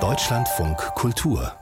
Deutschlandfunk 0.00 0.78
Kultur. 0.94 1.58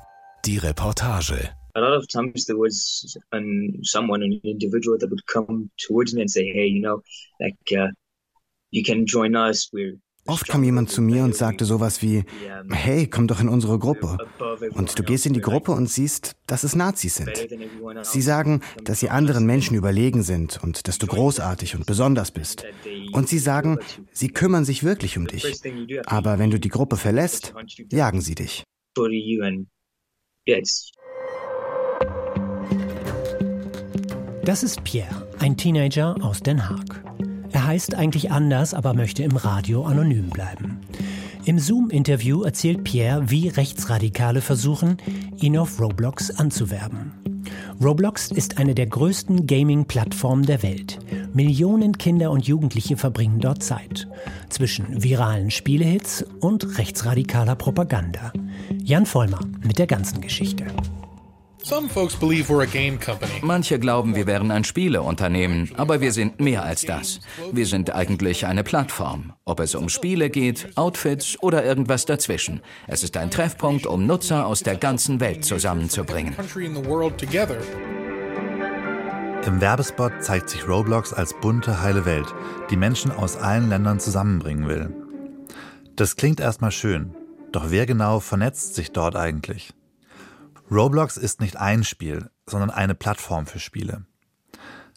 Die 0.46 0.58
Reportage. 0.58 1.50
A 1.74 1.80
lot 1.80 1.92
of 1.92 2.06
times 2.08 2.46
there 2.46 2.56
was 2.56 3.18
um, 3.32 3.72
someone, 3.82 4.22
an 4.22 4.40
individual 4.44 4.96
that 4.98 5.10
would 5.10 5.26
come 5.26 5.70
towards 5.76 6.14
me 6.14 6.20
and 6.20 6.30
say, 6.30 6.46
hey, 6.46 6.66
you 6.66 6.82
know, 6.82 7.02
like, 7.40 7.58
uh, 7.76 7.88
you 8.70 8.84
can 8.84 9.06
join 9.06 9.34
us. 9.34 9.70
We're 9.72 9.96
Oft 10.26 10.48
kam 10.48 10.62
jemand 10.62 10.90
zu 10.90 11.02
mir 11.02 11.24
und 11.24 11.34
sagte 11.34 11.64
sowas 11.64 12.02
wie, 12.02 12.24
hey, 12.70 13.06
komm 13.06 13.26
doch 13.26 13.40
in 13.40 13.48
unsere 13.48 13.78
Gruppe. 13.78 14.18
Und 14.72 14.98
du 14.98 15.02
gehst 15.02 15.26
in 15.26 15.32
die 15.32 15.40
Gruppe 15.40 15.72
und 15.72 15.88
siehst, 15.88 16.36
dass 16.46 16.62
es 16.62 16.76
Nazis 16.76 17.16
sind. 17.16 17.48
Sie 18.02 18.22
sagen, 18.22 18.60
dass 18.84 19.00
sie 19.00 19.10
anderen 19.10 19.46
Menschen 19.46 19.76
überlegen 19.76 20.22
sind 20.22 20.62
und 20.62 20.86
dass 20.88 20.98
du 20.98 21.06
großartig 21.06 21.74
und 21.74 21.86
besonders 21.86 22.30
bist. 22.30 22.64
Und 23.12 23.28
sie 23.28 23.38
sagen, 23.38 23.78
sie 24.12 24.28
kümmern 24.28 24.64
sich 24.64 24.84
wirklich 24.84 25.16
um 25.16 25.26
dich. 25.26 25.60
Aber 26.06 26.38
wenn 26.38 26.50
du 26.50 26.60
die 26.60 26.68
Gruppe 26.68 26.96
verlässt, 26.96 27.54
jagen 27.90 28.20
sie 28.20 28.34
dich. 28.34 28.64
Das 34.44 34.62
ist 34.62 34.82
Pierre, 34.84 35.28
ein 35.38 35.56
Teenager 35.56 36.16
aus 36.22 36.40
Den 36.40 36.68
Haag. 36.68 37.29
Er 37.52 37.66
heißt 37.66 37.94
eigentlich 37.94 38.30
anders, 38.30 38.74
aber 38.74 38.94
möchte 38.94 39.22
im 39.22 39.36
Radio 39.36 39.84
anonym 39.84 40.30
bleiben. 40.30 40.80
Im 41.44 41.58
Zoom-Interview 41.58 42.42
erzählt 42.42 42.84
Pierre, 42.84 43.30
wie 43.30 43.48
Rechtsradikale 43.48 44.40
versuchen, 44.40 44.98
ihn 45.40 45.56
auf 45.56 45.80
Roblox 45.80 46.30
anzuwerben. 46.30 47.12
Roblox 47.82 48.30
ist 48.30 48.58
eine 48.58 48.74
der 48.74 48.86
größten 48.86 49.46
Gaming-Plattformen 49.46 50.44
der 50.44 50.62
Welt. 50.62 50.98
Millionen 51.32 51.96
Kinder 51.96 52.30
und 52.30 52.46
Jugendliche 52.46 52.96
verbringen 52.96 53.40
dort 53.40 53.62
Zeit. 53.62 54.06
Zwischen 54.50 55.02
viralen 55.02 55.50
Spielehits 55.50 56.24
und 56.40 56.78
rechtsradikaler 56.78 57.56
Propaganda. 57.56 58.32
Jan 58.84 59.06
Vollmer 59.06 59.40
mit 59.62 59.78
der 59.78 59.86
ganzen 59.86 60.20
Geschichte. 60.20 60.66
Manche 63.42 63.78
glauben, 63.78 64.14
wir 64.14 64.26
wären 64.26 64.50
ein 64.50 64.64
Spieleunternehmen, 64.64 65.70
aber 65.76 66.00
wir 66.00 66.12
sind 66.12 66.40
mehr 66.40 66.64
als 66.64 66.82
das. 66.82 67.20
Wir 67.52 67.66
sind 67.66 67.94
eigentlich 67.94 68.46
eine 68.46 68.64
Plattform. 68.64 69.32
Ob 69.44 69.60
es 69.60 69.74
um 69.74 69.88
Spiele 69.88 70.30
geht, 70.30 70.76
Outfits 70.76 71.36
oder 71.40 71.64
irgendwas 71.64 72.06
dazwischen. 72.06 72.60
Es 72.86 73.02
ist 73.02 73.16
ein 73.16 73.30
Treffpunkt, 73.30 73.86
um 73.86 74.06
Nutzer 74.06 74.46
aus 74.46 74.62
der 74.62 74.76
ganzen 74.76 75.20
Welt 75.20 75.44
zusammenzubringen. 75.44 76.34
Im 79.46 79.60
Werbespot 79.60 80.12
zeigt 80.20 80.50
sich 80.50 80.68
Roblox 80.68 81.12
als 81.12 81.34
bunte, 81.40 81.82
heile 81.82 82.04
Welt, 82.04 82.26
die 82.70 82.76
Menschen 82.76 83.10
aus 83.10 83.36
allen 83.36 83.68
Ländern 83.70 83.98
zusammenbringen 83.98 84.68
will. 84.68 84.94
Das 85.96 86.16
klingt 86.16 86.40
erstmal 86.40 86.72
schön, 86.72 87.14
doch 87.52 87.70
wer 87.70 87.86
genau 87.86 88.20
vernetzt 88.20 88.74
sich 88.74 88.92
dort 88.92 89.16
eigentlich? 89.16 89.72
Roblox 90.70 91.16
ist 91.16 91.40
nicht 91.40 91.56
ein 91.56 91.82
Spiel, 91.82 92.30
sondern 92.46 92.70
eine 92.70 92.94
Plattform 92.94 93.46
für 93.46 93.58
Spiele. 93.58 94.04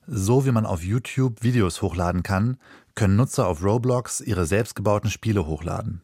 So 0.05 0.45
wie 0.45 0.51
man 0.51 0.67
auf 0.67 0.83
YouTube 0.83 1.41
Videos 1.41 1.81
hochladen 1.81 2.21
kann, 2.21 2.57
können 2.93 3.15
Nutzer 3.15 3.47
auf 3.47 3.63
Roblox 3.63 4.21
ihre 4.21 4.45
selbstgebauten 4.45 5.09
Spiele 5.09 5.47
hochladen. 5.47 6.03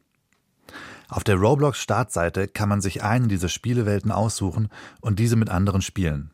Auf 1.08 1.23
der 1.23 1.36
Roblox 1.36 1.80
Startseite 1.80 2.48
kann 2.48 2.67
man 2.67 2.81
sich 2.81 3.03
eine 3.03 3.28
dieser 3.28 3.50
Spielewelten 3.50 4.11
aussuchen 4.11 4.70
und 5.02 5.20
diese 5.20 5.36
mit 5.36 5.50
anderen 5.50 5.83
spielen. 5.83 6.31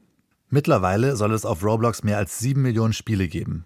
Mittlerweile 0.50 1.18
soll 1.18 1.34
es 1.34 1.46
auf 1.46 1.62
Roblox 1.62 2.04
mehr 2.04 2.18
als 2.18 2.40
sieben 2.40 2.62
Millionen 2.62 2.94
Spiele 2.94 3.28
geben. 3.28 3.66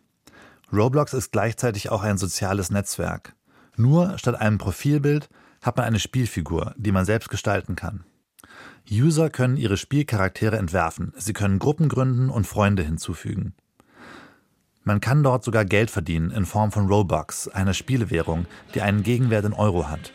Roblox 0.74 1.14
ist 1.14 1.32
gleichzeitig 1.32 1.92
auch 1.92 2.02
ein 2.02 2.18
soziales 2.18 2.72
Netzwerk. 2.72 3.36
Nur 3.76 4.18
statt 4.18 4.36
einem 4.36 4.58
Profilbild 4.58 5.30
hat 5.62 5.78
man 5.78 5.86
eine 5.86 6.00
Spielfigur, 6.00 6.74
die 6.78 6.92
man 6.92 7.06
selbst 7.06 7.30
gestalten 7.30 7.76
kann. 7.76 8.04
User 8.92 9.30
können 9.30 9.58
ihre 9.58 9.78
Spielcharaktere 9.78 10.58
entwerfen, 10.58 11.14
sie 11.16 11.34
können 11.34 11.60
Gruppen 11.60 11.90
gründen 11.90 12.30
und 12.30 12.48
Freunde 12.48 12.84
hinzufügen. 12.84 13.54
Man 14.84 15.02
kann 15.02 15.22
dort 15.22 15.44
sogar 15.44 15.66
Geld 15.66 15.92
verdienen 15.92 16.32
in 16.32 16.46
Form 16.46 16.72
von 16.72 16.88
Robux, 16.88 17.48
einer 17.48 17.76
Spielewährung, 17.76 18.48
die 18.74 18.82
einen 18.82 19.04
Gegenwert 19.04 19.46
in 19.46 19.54
Euro 19.54 19.88
hat. 19.88 20.12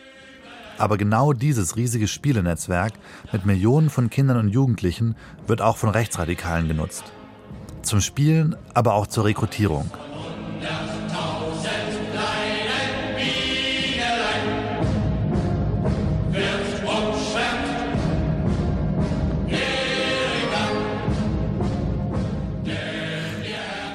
Aber 0.79 0.97
genau 0.97 1.33
dieses 1.33 1.77
riesige 1.77 2.09
Spielenetzwerk 2.09 2.95
mit 3.33 3.47
Millionen 3.47 3.91
von 3.91 4.11
Kindern 4.11 4.39
und 4.39 4.49
Jugendlichen 4.49 5.15
wird 5.47 5.62
auch 5.62 5.77
von 5.77 5.91
Rechtsradikalen 5.91 6.67
genutzt. 6.67 7.05
Zum 7.83 8.01
Spielen, 8.01 8.56
aber 8.73 8.95
auch 8.95 9.06
zur 9.06 9.27
Rekrutierung. 9.27 9.89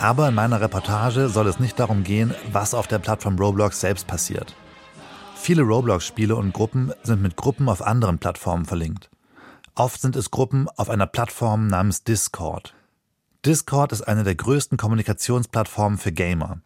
Aber 0.10 0.28
in 0.28 0.34
meiner 0.34 0.60
Reportage 0.60 1.30
soll 1.30 1.46
es 1.46 1.60
nicht 1.60 1.80
darum 1.80 2.04
gehen, 2.04 2.34
was 2.52 2.74
auf 2.74 2.88
der 2.88 2.98
Plattform 2.98 3.38
Roblox 3.38 3.80
selbst 3.80 4.08
passiert. 4.08 4.56
Viele 5.36 5.62
Roblox-Spiele 5.62 6.36
und 6.36 6.52
Gruppen 6.52 6.92
sind 7.04 7.22
mit 7.22 7.36
Gruppen 7.36 7.70
auf 7.70 7.84
anderen 7.86 8.18
Plattformen 8.18 8.66
verlinkt. 8.66 9.12
Oft 9.76 10.02
sind 10.02 10.16
es 10.16 10.32
Gruppen 10.32 10.68
auf 10.78 10.90
einer 10.90 11.06
Plattform 11.06 11.68
namens 11.68 12.06
Discord. 12.06 12.74
Discord 13.46 13.92
ist 13.92 14.02
eine 14.02 14.24
der 14.24 14.34
größten 14.34 14.80
Kommunikationsplattformen 14.80 16.00
für 16.00 16.12
Gamer. 16.12 16.62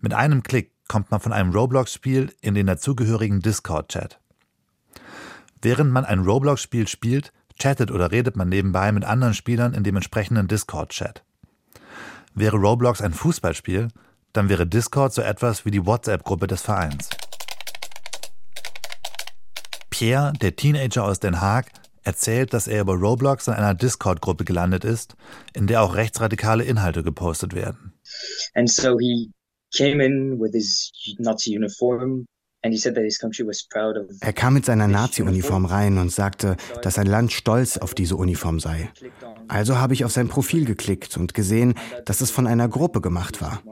Mit 0.00 0.14
einem 0.14 0.42
Klick 0.42 0.72
kommt 0.88 1.10
man 1.10 1.20
von 1.20 1.34
einem 1.34 1.52
Roblox-Spiel 1.52 2.32
in 2.40 2.54
den 2.54 2.66
dazugehörigen 2.66 3.40
Discord-Chat. 3.40 4.18
Während 5.60 5.92
man 5.92 6.06
ein 6.06 6.20
Roblox-Spiel 6.20 6.88
spielt, 6.88 7.34
chattet 7.58 7.90
oder 7.90 8.10
redet 8.10 8.36
man 8.36 8.48
nebenbei 8.48 8.90
mit 8.90 9.04
anderen 9.04 9.34
Spielern 9.34 9.74
in 9.74 9.84
dem 9.84 9.96
entsprechenden 9.96 10.48
Discord-Chat. 10.48 11.24
Wäre 12.34 12.56
Roblox 12.56 13.00
ein 13.00 13.12
Fußballspiel, 13.12 13.88
dann 14.32 14.48
wäre 14.48 14.66
Discord 14.66 15.12
so 15.12 15.22
etwas 15.22 15.64
wie 15.64 15.70
die 15.70 15.84
WhatsApp-Gruppe 15.84 16.46
des 16.46 16.62
Vereins. 16.62 17.10
Pierre, 19.90 20.32
der 20.40 20.56
Teenager 20.56 21.04
aus 21.04 21.20
Den 21.20 21.40
Haag, 21.40 21.72
erzählt, 22.02 22.54
dass 22.54 22.68
er 22.68 22.82
über 22.82 22.94
Roblox 22.94 23.48
in 23.48 23.54
einer 23.54 23.74
Discord-Gruppe 23.74 24.44
gelandet 24.44 24.84
ist, 24.84 25.16
in 25.54 25.66
der 25.66 25.82
auch 25.82 25.94
rechtsradikale 25.94 26.64
Inhalte 26.64 27.02
gepostet 27.02 27.54
werden. 27.54 27.92
And 28.54 28.70
so 28.70 28.98
he 28.98 29.30
came 29.76 30.04
in 30.04 30.40
with 30.40 30.52
his 30.52 30.92
Nazi 31.18 31.56
uniform 31.56 32.26
er 32.62 34.32
kam 34.34 34.54
mit 34.54 34.66
seiner 34.66 34.86
Nazi-Uniform 34.86 35.64
rein 35.64 35.96
und 35.96 36.12
sagte, 36.12 36.56
dass 36.82 36.94
sein 36.94 37.06
Land 37.06 37.32
stolz 37.32 37.78
auf 37.78 37.94
diese 37.94 38.16
Uniform 38.16 38.60
sei. 38.60 38.90
Also 39.48 39.78
habe 39.78 39.94
ich 39.94 40.04
auf 40.04 40.12
sein 40.12 40.28
Profil 40.28 40.66
geklickt 40.66 41.16
und 41.16 41.32
gesehen, 41.32 41.74
dass 42.04 42.20
es 42.20 42.30
von 42.30 42.46
einer 42.46 42.68
Gruppe 42.68 43.00
gemacht 43.00 43.40
war. 43.40 43.62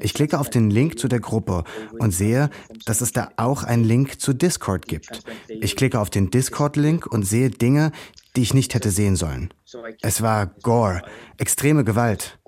Ich 0.00 0.12
klicke 0.12 0.40
auf 0.40 0.50
den 0.50 0.70
Link 0.70 0.98
zu 0.98 1.06
der 1.06 1.20
Gruppe 1.20 1.62
und 1.98 2.10
sehe, 2.10 2.50
dass 2.84 3.00
es 3.00 3.12
da 3.12 3.30
auch 3.36 3.62
einen 3.62 3.84
Link 3.84 4.20
zu 4.20 4.32
Discord 4.32 4.88
gibt. 4.88 5.22
Ich 5.48 5.76
klicke 5.76 6.00
auf 6.00 6.10
den 6.10 6.30
Discord-Link 6.30 7.06
und 7.06 7.22
sehe 7.22 7.50
Dinge, 7.50 7.92
die 8.34 8.42
ich 8.42 8.54
nicht 8.54 8.74
hätte 8.74 8.90
sehen 8.90 9.14
sollen. 9.14 9.54
Es 10.00 10.20
war 10.20 10.46
Gore, 10.62 11.02
extreme 11.38 11.84
Gewalt. 11.84 12.38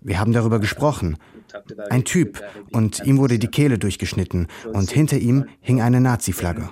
Wir 0.00 0.18
haben 0.18 0.32
darüber 0.32 0.58
gesprochen. 0.58 1.16
Ein 1.90 2.04
Typ 2.04 2.42
und 2.72 3.04
ihm 3.04 3.18
wurde 3.18 3.38
die 3.38 3.48
Kehle 3.48 3.78
durchgeschnitten 3.78 4.48
und 4.72 4.90
hinter 4.90 5.18
ihm 5.18 5.46
hing 5.60 5.80
eine 5.80 6.00
Nazi-Flagge. 6.00 6.70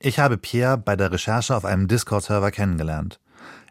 Ich 0.00 0.18
habe 0.18 0.38
Pierre 0.38 0.78
bei 0.78 0.94
der 0.94 1.10
Recherche 1.10 1.56
auf 1.56 1.64
einem 1.64 1.88
Discord-Server 1.88 2.50
kennengelernt. 2.50 3.18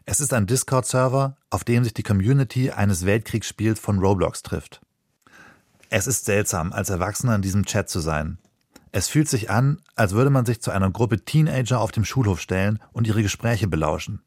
Es 0.04 0.20
ist 0.20 0.32
ein 0.32 0.46
Discord-Server, 0.46 1.36
auf 1.50 1.64
dem 1.64 1.84
sich 1.84 1.94
die 1.94 2.02
Community 2.02 2.70
eines 2.70 3.06
Weltkriegsspiels 3.06 3.80
von 3.80 3.98
Roblox 3.98 4.42
trifft. 4.42 4.80
Es 5.90 6.06
ist 6.06 6.26
seltsam, 6.26 6.72
als 6.72 6.90
Erwachsener 6.90 7.34
in 7.34 7.42
diesem 7.42 7.64
Chat 7.64 7.88
zu 7.88 8.00
sein. 8.00 8.38
Es 8.92 9.08
fühlt 9.08 9.28
sich 9.28 9.50
an, 9.50 9.80
als 9.94 10.12
würde 10.12 10.30
man 10.30 10.46
sich 10.46 10.60
zu 10.60 10.70
einer 10.70 10.90
Gruppe 10.90 11.24
Teenager 11.24 11.80
auf 11.80 11.92
dem 11.92 12.04
Schulhof 12.04 12.40
stellen 12.40 12.78
und 12.92 13.06
ihre 13.06 13.22
Gespräche 13.22 13.68
belauschen. 13.68 14.22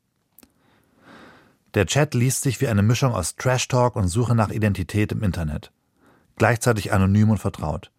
Der 1.73 1.85
Chat 1.85 2.13
liest 2.13 2.43
sich 2.43 2.59
wie 2.59 2.67
eine 2.67 2.81
Mischung 2.81 3.13
aus 3.13 3.37
Trash 3.37 3.69
Talk 3.69 3.95
und 3.95 4.09
Suche 4.09 4.35
nach 4.35 4.49
Identität 4.49 5.13
im 5.13 5.23
Internet. 5.23 5.71
Gleichzeitig 6.35 6.91
anonym 6.91 7.29
und 7.29 7.37
vertraut. 7.37 7.91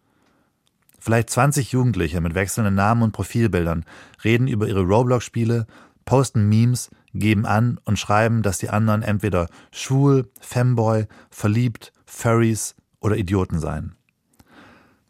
Vielleicht 0.99 1.31
20 1.31 1.71
Jugendliche 1.71 2.21
mit 2.21 2.35
wechselnden 2.35 2.75
Namen 2.75 3.01
und 3.01 3.11
Profilbildern 3.13 3.83
reden 4.23 4.47
über 4.47 4.67
ihre 4.67 4.83
Roblox-Spiele, 4.83 5.65
posten 6.05 6.47
Memes, 6.47 6.91
geben 7.15 7.45
an 7.45 7.79
und 7.83 7.97
schreiben, 7.97 8.43
dass 8.43 8.59
die 8.59 8.69
anderen 8.69 9.01
entweder 9.01 9.47
schwul, 9.71 10.29
Femboy, 10.39 11.07
verliebt, 11.29 11.93
Furries 12.05 12.75
oder 12.99 13.17
Idioten 13.17 13.59
seien. 13.59 13.95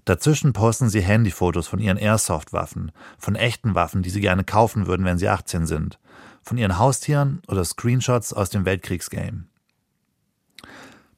Dazwischen 0.06 0.52
posten 0.54 0.90
sie 0.90 1.02
Handyfotos 1.02 1.68
von 1.68 1.80
ihren 1.80 1.98
Airsoft-Waffen, 1.98 2.92
von 3.18 3.36
echten 3.36 3.76
Waffen, 3.76 4.04
die 4.04 4.10
sie 4.10 4.22
gerne 4.22 4.44
kaufen 4.44 4.88
würden, 4.88 5.06
wenn 5.06 5.18
sie 5.18 5.30
18 5.30 5.66
sind, 5.66 6.00
von 6.44 6.58
ihren 6.58 6.78
Haustieren 6.78 7.42
oder 7.48 7.64
Screenshots 7.64 8.34
aus 8.34 8.50
dem 8.50 8.66
Weltkriegsgame. 8.66 9.46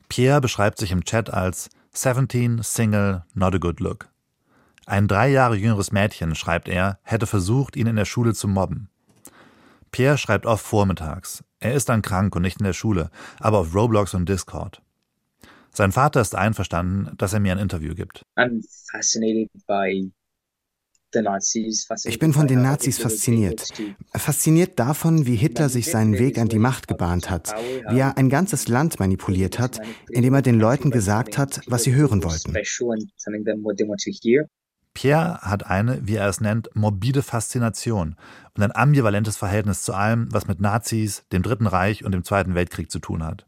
Pierre 0.08 0.42
beschreibt 0.42 0.78
sich 0.78 0.92
im 0.92 1.04
Chat 1.04 1.30
als 1.34 1.70
17, 1.94 2.62
Single, 2.62 3.24
not 3.34 3.56
a 3.56 3.58
good 3.58 3.80
look. 3.80 4.10
Ein 4.86 5.08
drei 5.08 5.30
Jahre 5.30 5.56
jüngeres 5.56 5.92
Mädchen, 5.92 6.36
schreibt 6.36 6.68
er, 6.68 7.00
hätte 7.02 7.26
versucht, 7.26 7.76
ihn 7.76 7.88
in 7.88 7.96
der 7.96 8.06
Schule 8.06 8.34
zu 8.34 8.48
mobben. 8.48 8.90
Pierre 9.92 10.18
schreibt 10.18 10.46
oft 10.46 10.64
vormittags. 10.64 11.44
Er 11.60 11.74
ist 11.74 11.90
dann 11.90 12.02
krank 12.02 12.36
und 12.36 12.44
nicht 12.44 12.60
in 12.60 12.66
der 12.66 12.74
Schule, 12.74 13.10
aber 13.40 13.60
auf 13.60 13.74
Roblox 13.74 14.14
und 14.14 14.30
Discord. 14.30 14.82
Sein 15.72 15.92
Vater 15.92 16.22
ist 16.22 16.36
einverstanden, 16.36 17.16
dass 17.18 17.34
er 17.34 17.40
mir 17.40 17.54
ein 17.54 17.60
Interview 17.60 17.96
gibt. 17.96 18.22
Ich 22.06 22.20
bin 22.20 22.34
von 22.34 22.48
den 22.48 22.62
Nazis 22.62 22.98
fasziniert. 23.00 23.72
Fasziniert 24.14 24.80
davon, 24.80 25.26
wie 25.26 25.36
Hitler 25.36 25.70
sich 25.70 25.90
seinen 25.90 26.18
Weg 26.18 26.38
an 26.38 26.48
die 26.48 26.60
Macht 26.60 26.88
gebahnt 26.88 27.30
hat, 27.30 27.54
wie 27.90 28.00
er 28.00 28.18
ein 28.18 28.30
ganzes 28.30 28.68
Land 28.68 29.00
manipuliert 29.00 29.60
hat, 29.60 29.80
indem 30.10 30.34
er 30.34 30.42
den 30.42 30.60
Leuten 30.60 30.92
gesagt 30.92 31.38
hat, 31.38 31.62
was 31.68 31.84
sie 31.84 31.94
hören 31.94 32.24
wollten. 32.24 32.54
Pierre 34.96 35.40
hat 35.42 35.66
eine, 35.66 36.00
wie 36.08 36.16
er 36.16 36.30
es 36.30 36.42
nennt, 36.42 36.70
morbide 36.74 37.22
Faszination 37.22 38.16
und 38.56 38.64
ein 38.64 38.74
ambivalentes 38.74 39.36
Verhältnis 39.36 39.84
zu 39.84 39.94
allem, 39.94 40.28
was 40.32 40.48
mit 40.48 40.62
Nazis, 40.62 41.24
dem 41.32 41.44
Dritten 41.44 41.68
Reich 41.68 42.06
und 42.06 42.14
dem 42.14 42.24
Zweiten 42.24 42.56
Weltkrieg 42.56 42.90
zu 42.90 43.00
tun 43.00 43.24
hat. 43.24 43.46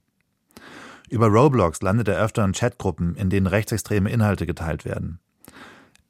Über 1.09 1.27
Roblox 1.27 1.81
landet 1.81 2.09
er 2.09 2.21
öfter 2.21 2.43
in 2.43 2.51
Chatgruppen, 2.51 3.15
in 3.15 3.29
denen 3.29 3.47
rechtsextreme 3.47 4.11
Inhalte 4.11 4.45
geteilt 4.45 4.83
werden. 4.83 5.19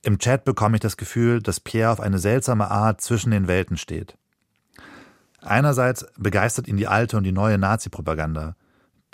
Im 0.04 0.20
Chat 0.20 0.46
bekomme 0.46 0.78
ich 0.78 0.82
das 0.82 0.98
Gefühl, 0.98 1.42
dass 1.42 1.60
Pierre 1.60 1.92
auf 1.92 2.00
eine 2.00 2.20
seltsame 2.20 2.70
Art 2.70 3.02
zwischen 3.02 3.32
den 3.32 3.48
Welten 3.48 3.78
steht. 3.78 4.18
Einerseits 5.42 6.06
begeistert 6.18 6.68
ihn 6.68 6.78
die 6.78 6.88
alte 6.88 7.18
und 7.18 7.24
die 7.24 7.32
neue 7.32 7.58
Nazi-Propaganda, 7.58 8.56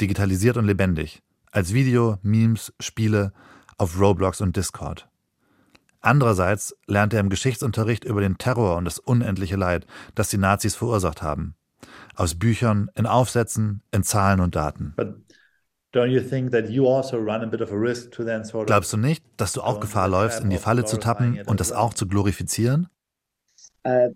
digitalisiert 0.01 0.57
und 0.57 0.65
lebendig, 0.65 1.21
als 1.51 1.73
Video, 1.73 2.17
Memes, 2.21 2.73
Spiele 2.79 3.33
auf 3.77 3.99
Roblox 3.99 4.41
und 4.41 4.55
Discord. 4.55 5.09
Andererseits 6.01 6.75
lernt 6.85 7.13
er 7.13 7.21
im 7.21 7.29
Geschichtsunterricht 7.29 8.03
über 8.03 8.21
den 8.21 8.37
Terror 8.37 8.75
und 8.75 8.85
das 8.85 8.99
unendliche 8.99 9.55
Leid, 9.55 9.87
das 10.15 10.29
die 10.29 10.37
Nazis 10.37 10.75
verursacht 10.75 11.21
haben. 11.21 11.55
Aus 12.15 12.35
Büchern, 12.35 12.89
in 12.95 13.05
Aufsätzen, 13.05 13.81
in 13.91 14.03
Zahlen 14.03 14.39
und 14.39 14.55
Daten. 14.55 14.93
Also 14.97 15.13
Glaubst 18.65 18.93
du 18.93 18.97
nicht, 18.97 19.23
dass 19.37 19.53
du 19.53 19.61
auch 19.61 19.79
Gefahr 19.79 20.07
läufst, 20.07 20.43
in 20.43 20.49
die 20.49 20.57
Falle 20.57 20.85
zu 20.85 20.97
tappen 20.97 21.41
und 21.45 21.59
das 21.59 21.71
auch 21.71 21.93
zu 21.93 22.07
glorifizieren? 22.07 22.87
Uh, 23.85 24.09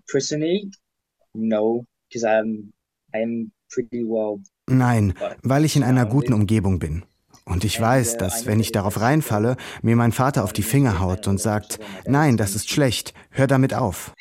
Nein, 4.69 5.13
weil 5.44 5.65
ich 5.65 5.75
in 5.75 5.83
einer 5.83 6.06
guten 6.06 6.33
Umgebung 6.33 6.79
bin. 6.79 7.03
Und 7.48 7.64
ich 7.64 7.80
weiß, 7.80 8.18
dass 8.18 8.46
wenn 8.46 8.60
ich 8.60 8.72
darauf 8.74 9.00
reinfalle, 9.00 9.56
mir 9.82 9.96
mein 9.96 10.12
Vater 10.12 10.44
auf 10.44 10.52
die 10.54 10.64
Finger 10.64 11.00
haut 11.00 11.28
und 11.28 11.40
sagt, 11.40 11.80
nein, 12.06 12.36
das 12.38 12.56
ist 12.56 12.70
schlecht, 12.70 13.14
hör 13.32 13.48
damit 13.48 13.74
auf. 13.74 14.12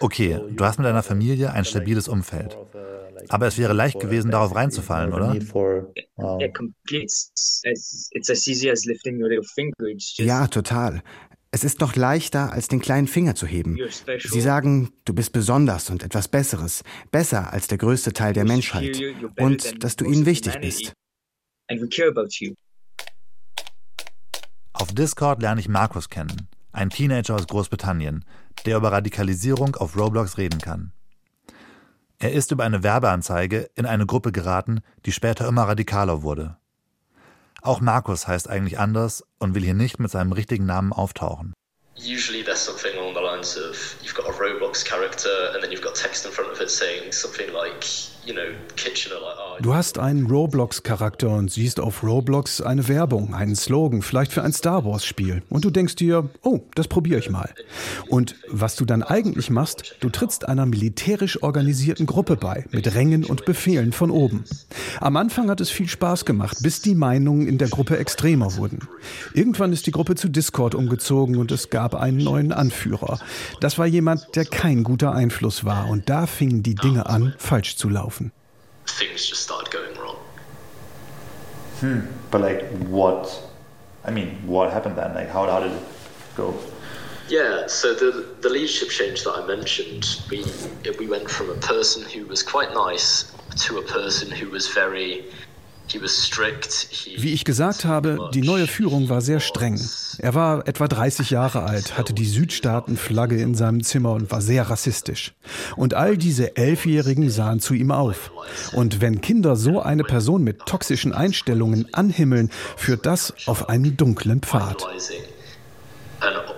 Okay, 0.00 0.38
du 0.48 0.64
hast 0.64 0.78
mit 0.78 0.86
deiner 0.86 1.02
Familie 1.02 1.52
ein 1.52 1.64
stabiles 1.64 2.06
Umfeld. 2.08 2.56
Aber 3.28 3.46
es 3.48 3.58
wäre 3.58 3.72
leicht 3.72 3.98
gewesen, 3.98 4.30
darauf 4.30 4.54
reinzufallen, 4.54 5.12
oder? 5.12 5.34
Ja, 10.18 10.46
total. 10.46 11.02
Es 11.56 11.64
ist 11.64 11.80
doch 11.80 11.96
leichter, 11.96 12.52
als 12.52 12.68
den 12.68 12.82
kleinen 12.82 13.06
Finger 13.06 13.34
zu 13.34 13.46
heben. 13.46 13.78
Sie 14.18 14.42
sagen, 14.42 14.92
du 15.06 15.14
bist 15.14 15.32
besonders 15.32 15.88
und 15.88 16.02
etwas 16.02 16.28
Besseres, 16.28 16.82
besser 17.10 17.50
als 17.50 17.66
der 17.66 17.78
größte 17.78 18.12
Teil 18.12 18.34
der 18.34 18.44
Menschheit 18.44 19.00
und 19.38 19.82
dass 19.82 19.96
du 19.96 20.04
ihnen 20.04 20.26
wichtig 20.26 20.60
bist. 20.60 20.92
Auf 24.74 24.92
Discord 24.92 25.40
lerne 25.40 25.62
ich 25.62 25.70
Markus 25.70 26.10
kennen, 26.10 26.46
einen 26.72 26.90
Teenager 26.90 27.36
aus 27.36 27.46
Großbritannien, 27.46 28.26
der 28.66 28.76
über 28.76 28.92
Radikalisierung 28.92 29.76
auf 29.76 29.96
Roblox 29.96 30.36
reden 30.36 30.60
kann. 30.60 30.92
Er 32.18 32.32
ist 32.32 32.50
über 32.50 32.64
eine 32.64 32.82
Werbeanzeige 32.82 33.70
in 33.76 33.86
eine 33.86 34.04
Gruppe 34.04 34.30
geraten, 34.30 34.82
die 35.06 35.12
später 35.12 35.48
immer 35.48 35.62
radikaler 35.62 36.22
wurde. 36.22 36.58
Auch 37.66 37.80
Markus 37.80 38.28
heißt 38.28 38.48
eigentlich 38.48 38.78
anders 38.78 39.24
und 39.40 39.56
will 39.56 39.64
hier 39.64 39.74
nicht 39.74 39.98
mit 39.98 40.08
seinem 40.08 40.30
richtigen 40.30 40.66
Namen 40.66 40.92
auftauchen. 40.92 41.52
Usually 41.96 42.44
there's 42.44 42.64
something 42.64 42.96
along 42.96 43.14
the 43.14 43.20
lines 43.20 43.56
of 43.56 43.96
you've 44.04 44.14
got 44.14 44.28
a 44.28 44.30
Roblox 44.30 44.84
character 44.84 45.50
and 45.52 45.64
then 45.64 45.72
you've 45.72 45.82
got 45.82 45.96
text 45.96 46.24
in 46.24 46.30
front 46.30 46.52
of 46.52 46.60
it 46.60 46.70
saying 46.70 47.10
something 47.10 47.52
like 47.52 47.84
Du 49.60 49.74
hast 49.74 49.98
einen 49.98 50.26
Roblox-Charakter 50.26 51.30
und 51.30 51.50
siehst 51.50 51.80
auf 51.80 52.02
Roblox 52.02 52.60
eine 52.60 52.88
Werbung, 52.88 53.34
einen 53.34 53.56
Slogan, 53.56 54.02
vielleicht 54.02 54.32
für 54.32 54.42
ein 54.42 54.52
Star 54.52 54.84
Wars-Spiel. 54.84 55.42
Und 55.48 55.64
du 55.64 55.70
denkst 55.70 55.96
dir, 55.96 56.28
oh, 56.42 56.60
das 56.74 56.88
probiere 56.88 57.20
ich 57.20 57.30
mal. 57.30 57.50
Und 58.08 58.34
was 58.48 58.76
du 58.76 58.84
dann 58.84 59.02
eigentlich 59.02 59.48
machst, 59.50 59.96
du 60.00 60.10
trittst 60.10 60.46
einer 60.48 60.66
militärisch 60.66 61.42
organisierten 61.42 62.06
Gruppe 62.06 62.36
bei, 62.36 62.66
mit 62.70 62.94
Rängen 62.94 63.24
und 63.24 63.44
Befehlen 63.46 63.92
von 63.92 64.10
oben. 64.10 64.44
Am 65.00 65.16
Anfang 65.16 65.48
hat 65.48 65.60
es 65.60 65.70
viel 65.70 65.88
Spaß 65.88 66.24
gemacht, 66.24 66.58
bis 66.62 66.82
die 66.82 66.94
Meinungen 66.94 67.48
in 67.48 67.58
der 67.58 67.68
Gruppe 67.68 67.98
extremer 67.98 68.56
wurden. 68.56 68.80
Irgendwann 69.32 69.72
ist 69.72 69.86
die 69.86 69.90
Gruppe 69.92 70.16
zu 70.16 70.28
Discord 70.28 70.74
umgezogen 70.74 71.36
und 71.36 71.50
es 71.50 71.70
gab 71.70 71.94
einen 71.94 72.18
neuen 72.18 72.52
Anführer. 72.52 73.18
Das 73.60 73.78
war 73.78 73.86
jemand, 73.86 74.36
der 74.36 74.44
kein 74.44 74.84
guter 74.84 75.12
Einfluss 75.12 75.64
war. 75.64 75.88
Und 75.88 76.10
da 76.10 76.26
fingen 76.26 76.62
die 76.62 76.74
Dinge 76.74 77.06
an, 77.06 77.34
falsch 77.38 77.76
zu 77.76 77.88
laufen. 77.88 78.15
Things 78.86 79.26
just 79.26 79.42
started 79.42 79.70
going 79.72 79.96
wrong. 79.98 80.18
Hmm. 81.80 82.00
But 82.30 82.40
like, 82.40 82.64
what? 82.86 83.42
I 84.04 84.10
mean, 84.10 84.46
what 84.46 84.72
happened 84.72 84.96
then? 84.96 85.14
Like, 85.14 85.28
how 85.28 85.46
how 85.46 85.60
did 85.60 85.72
it 85.72 85.82
go? 86.36 86.54
Yeah, 87.28 87.66
so 87.66 87.92
the 87.92 88.34
the 88.40 88.48
leadership 88.48 88.90
change 88.90 89.24
that 89.24 89.32
I 89.32 89.46
mentioned, 89.46 90.20
we 90.30 90.44
we 90.98 91.06
went 91.06 91.30
from 91.30 91.50
a 91.50 91.56
person 91.56 92.02
who 92.02 92.26
was 92.26 92.42
quite 92.42 92.72
nice 92.72 93.32
to 93.66 93.78
a 93.78 93.82
person 93.82 94.30
who 94.30 94.50
was 94.50 94.68
very 94.68 95.24
Wie 95.88 97.32
ich 97.32 97.44
gesagt 97.44 97.84
habe, 97.84 98.30
die 98.34 98.42
neue 98.42 98.66
Führung 98.66 99.08
war 99.08 99.20
sehr 99.20 99.40
streng. 99.40 99.80
Er 100.18 100.34
war 100.34 100.66
etwa 100.66 100.88
30 100.88 101.30
Jahre 101.30 101.62
alt, 101.62 101.96
hatte 101.96 102.12
die 102.12 102.26
Südstaatenflagge 102.26 103.40
in 103.40 103.54
seinem 103.54 103.82
Zimmer 103.82 104.12
und 104.12 104.30
war 104.30 104.40
sehr 104.40 104.68
rassistisch. 104.68 105.34
Und 105.76 105.94
all 105.94 106.16
diese 106.16 106.56
Elfjährigen 106.56 107.30
sahen 107.30 107.60
zu 107.60 107.74
ihm 107.74 107.92
auf. 107.92 108.32
Und 108.72 109.00
wenn 109.00 109.20
Kinder 109.20 109.54
so 109.54 109.80
eine 109.80 110.02
Person 110.02 110.42
mit 110.42 110.66
toxischen 110.66 111.12
Einstellungen 111.12 111.92
anhimmeln, 111.94 112.50
führt 112.76 113.06
das 113.06 113.32
auf 113.46 113.68
einen 113.68 113.96
dunklen 113.96 114.40
Pfad. 114.40 114.84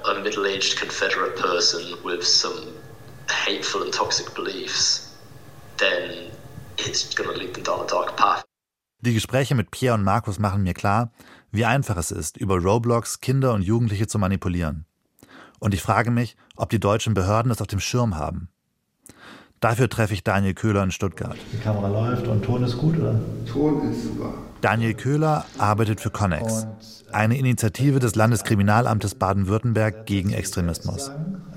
A 0.04 0.14
middle-aged 0.22 0.76
Confederate 0.76 1.36
person 1.36 1.82
with 2.02 2.24
some 2.24 2.72
hateful 3.28 3.82
and 3.82 3.92
toxic 3.92 4.34
beliefs, 4.34 5.14
then 5.76 6.30
it's 6.78 7.14
going 7.14 7.28
to 7.28 7.36
lead 7.36 7.52
them 7.52 7.62
down 7.62 7.80
a 7.80 7.86
dark 7.86 8.16
path. 8.16 8.47
Die 9.00 9.14
Gespräche 9.14 9.54
mit 9.54 9.70
Pierre 9.70 9.94
und 9.94 10.02
Markus 10.02 10.40
machen 10.40 10.64
mir 10.64 10.74
klar, 10.74 11.12
wie 11.52 11.64
einfach 11.64 11.96
es 11.96 12.10
ist, 12.10 12.36
über 12.36 12.58
Roblox 12.58 13.20
Kinder 13.20 13.54
und 13.54 13.62
Jugendliche 13.62 14.08
zu 14.08 14.18
manipulieren. 14.18 14.86
Und 15.60 15.72
ich 15.72 15.82
frage 15.82 16.10
mich, 16.10 16.36
ob 16.56 16.70
die 16.70 16.80
deutschen 16.80 17.14
Behörden 17.14 17.52
es 17.52 17.60
auf 17.60 17.68
dem 17.68 17.78
Schirm 17.78 18.16
haben. 18.16 18.48
Dafür 19.60 19.88
treffe 19.88 20.14
ich 20.14 20.24
Daniel 20.24 20.54
Köhler 20.54 20.82
in 20.82 20.90
Stuttgart. 20.90 21.36
Die 21.52 21.58
Kamera 21.58 21.88
läuft 21.88 22.26
und 22.26 22.44
Ton 22.44 22.64
ist 22.64 22.76
gut, 22.76 22.98
oder? 22.98 23.20
Ton 23.46 23.88
ist 23.88 24.02
super. 24.02 24.34
Daniel 24.60 24.94
Köhler 24.94 25.44
arbeitet 25.58 26.00
für 26.00 26.10
Connex, 26.10 26.66
eine 27.12 27.38
Initiative 27.38 28.00
des 28.00 28.16
Landeskriminalamtes 28.16 29.14
Baden-Württemberg 29.14 30.06
gegen 30.06 30.32
Extremismus. 30.32 31.12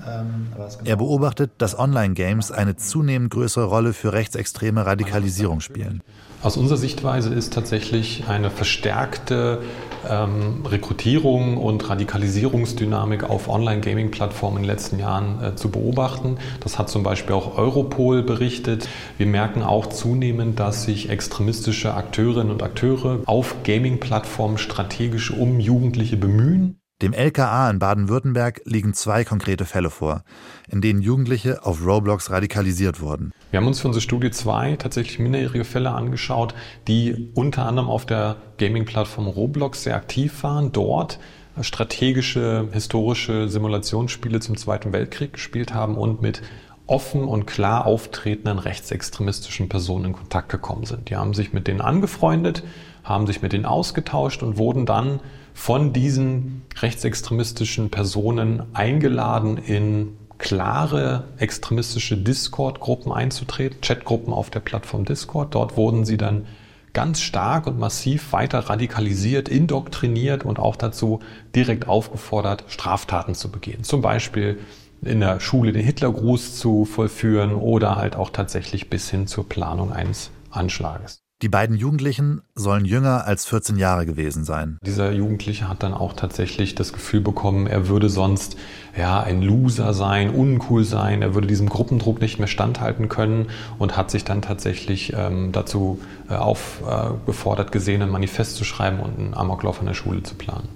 Ähm, 0.06 0.48
er 0.84 0.96
beobachtet, 0.96 1.52
dass 1.58 1.78
Online-Games 1.78 2.50
eine 2.50 2.76
zunehmend 2.76 3.30
größere 3.30 3.64
Rolle 3.64 3.92
für 3.92 4.12
rechtsextreme 4.12 4.84
Radikalisierung 4.84 5.60
spielen. 5.60 6.02
Aus 6.42 6.56
unserer 6.56 6.78
Sichtweise 6.78 7.32
ist 7.32 7.52
tatsächlich 7.52 8.24
eine 8.26 8.50
verstärkte 8.50 9.60
ähm, 10.08 10.66
Rekrutierung 10.66 11.56
und 11.56 11.88
Radikalisierungsdynamik 11.88 13.22
auf 13.22 13.48
Online-Gaming-Plattformen 13.48 14.56
in 14.56 14.62
den 14.64 14.70
letzten 14.70 14.98
Jahren 14.98 15.42
äh, 15.42 15.54
zu 15.54 15.70
beobachten. 15.70 16.38
Das 16.58 16.80
hat 16.80 16.88
zum 16.88 17.04
Beispiel 17.04 17.36
auch 17.36 17.56
Europol 17.56 18.24
berichtet. 18.24 18.88
Wir 19.18 19.26
merken 19.26 19.62
auch 19.62 19.86
zunehmend, 19.86 20.58
dass 20.58 20.82
sich 20.82 21.10
extremistische 21.10 21.94
Akteurinnen 21.94 22.50
und 22.50 22.64
Akteure 22.64 23.20
auf 23.26 23.62
Gaming-Plattformen 23.62 24.58
strategisch 24.58 25.30
um 25.30 25.60
Jugendliche 25.60 26.16
bemühen. 26.16 26.81
Dem 27.02 27.14
LKA 27.14 27.68
in 27.68 27.80
Baden-Württemberg 27.80 28.62
liegen 28.64 28.94
zwei 28.94 29.24
konkrete 29.24 29.64
Fälle 29.64 29.90
vor, 29.90 30.22
in 30.70 30.80
denen 30.80 31.02
Jugendliche 31.02 31.66
auf 31.66 31.84
Roblox 31.84 32.30
radikalisiert 32.30 33.00
wurden. 33.00 33.32
Wir 33.50 33.58
haben 33.58 33.66
uns 33.66 33.80
für 33.80 33.88
unsere 33.88 34.00
Studie 34.00 34.30
zwei 34.30 34.76
tatsächlich 34.76 35.18
minderjährige 35.18 35.64
Fälle 35.64 35.90
angeschaut, 35.90 36.54
die 36.86 37.32
unter 37.34 37.66
anderem 37.66 37.90
auf 37.90 38.06
der 38.06 38.36
Gaming-Plattform 38.58 39.26
Roblox 39.26 39.82
sehr 39.82 39.96
aktiv 39.96 40.44
waren, 40.44 40.70
dort 40.70 41.18
strategische, 41.60 42.68
historische 42.72 43.48
Simulationsspiele 43.48 44.38
zum 44.38 44.56
Zweiten 44.56 44.92
Weltkrieg 44.92 45.32
gespielt 45.32 45.74
haben 45.74 45.96
und 45.96 46.22
mit 46.22 46.40
offen 46.86 47.24
und 47.24 47.46
klar 47.46 47.84
auftretenden 47.84 48.60
rechtsextremistischen 48.60 49.68
Personen 49.68 50.04
in 50.04 50.12
Kontakt 50.12 50.50
gekommen 50.50 50.84
sind. 50.84 51.10
Die 51.10 51.16
haben 51.16 51.34
sich 51.34 51.52
mit 51.52 51.66
denen 51.66 51.80
angefreundet, 51.80 52.62
haben 53.02 53.26
sich 53.26 53.42
mit 53.42 53.52
denen 53.52 53.66
ausgetauscht 53.66 54.44
und 54.44 54.56
wurden 54.56 54.86
dann 54.86 55.18
von 55.54 55.92
diesen 55.92 56.62
rechtsextremistischen 56.80 57.90
Personen 57.90 58.62
eingeladen, 58.72 59.58
in 59.58 60.16
klare 60.38 61.24
extremistische 61.38 62.16
Discord-Gruppen 62.16 63.12
einzutreten, 63.12 63.80
Chatgruppen 63.80 64.32
auf 64.32 64.50
der 64.50 64.60
Plattform 64.60 65.04
Discord. 65.04 65.54
Dort 65.54 65.76
wurden 65.76 66.04
sie 66.04 66.16
dann 66.16 66.46
ganz 66.92 67.20
stark 67.20 67.66
und 67.66 67.78
massiv 67.78 68.32
weiter 68.32 68.58
radikalisiert, 68.58 69.48
indoktriniert 69.48 70.44
und 70.44 70.58
auch 70.58 70.76
dazu 70.76 71.20
direkt 71.54 71.88
aufgefordert, 71.88 72.64
Straftaten 72.68 73.34
zu 73.34 73.50
begehen. 73.50 73.84
Zum 73.84 74.02
Beispiel 74.02 74.58
in 75.00 75.20
der 75.20 75.40
Schule 75.40 75.72
den 75.72 75.84
Hitlergruß 75.84 76.58
zu 76.58 76.84
vollführen 76.84 77.54
oder 77.54 77.96
halt 77.96 78.16
auch 78.16 78.30
tatsächlich 78.30 78.90
bis 78.90 79.10
hin 79.10 79.26
zur 79.26 79.48
Planung 79.48 79.92
eines 79.92 80.30
Anschlages. 80.50 81.21
Die 81.42 81.48
beiden 81.48 81.74
Jugendlichen 81.74 82.42
sollen 82.54 82.84
jünger 82.84 83.26
als 83.26 83.46
14 83.46 83.76
Jahre 83.76 84.06
gewesen 84.06 84.44
sein. 84.44 84.78
Dieser 84.86 85.10
Jugendliche 85.10 85.68
hat 85.68 85.82
dann 85.82 85.92
auch 85.92 86.12
tatsächlich 86.12 86.76
das 86.76 86.92
Gefühl 86.92 87.20
bekommen, 87.20 87.66
er 87.66 87.88
würde 87.88 88.08
sonst 88.08 88.56
ja 88.96 89.20
ein 89.20 89.42
Loser 89.42 89.92
sein, 89.92 90.30
uncool 90.30 90.84
sein, 90.84 91.20
er 91.20 91.34
würde 91.34 91.48
diesem 91.48 91.68
Gruppendruck 91.68 92.20
nicht 92.20 92.38
mehr 92.38 92.46
standhalten 92.46 93.08
können 93.08 93.48
und 93.80 93.96
hat 93.96 94.12
sich 94.12 94.22
dann 94.22 94.40
tatsächlich 94.40 95.14
ähm, 95.16 95.50
dazu 95.50 96.00
äh, 96.30 96.34
aufgefordert 96.34 97.70
äh, 97.70 97.72
gesehen, 97.72 98.02
ein 98.02 98.10
Manifest 98.10 98.54
zu 98.54 98.62
schreiben 98.62 99.00
und 99.00 99.18
einen 99.18 99.34
Amoklauf 99.34 99.80
an 99.80 99.86
der 99.86 99.94
Schule 99.94 100.22
zu 100.22 100.36
planen. 100.36 100.68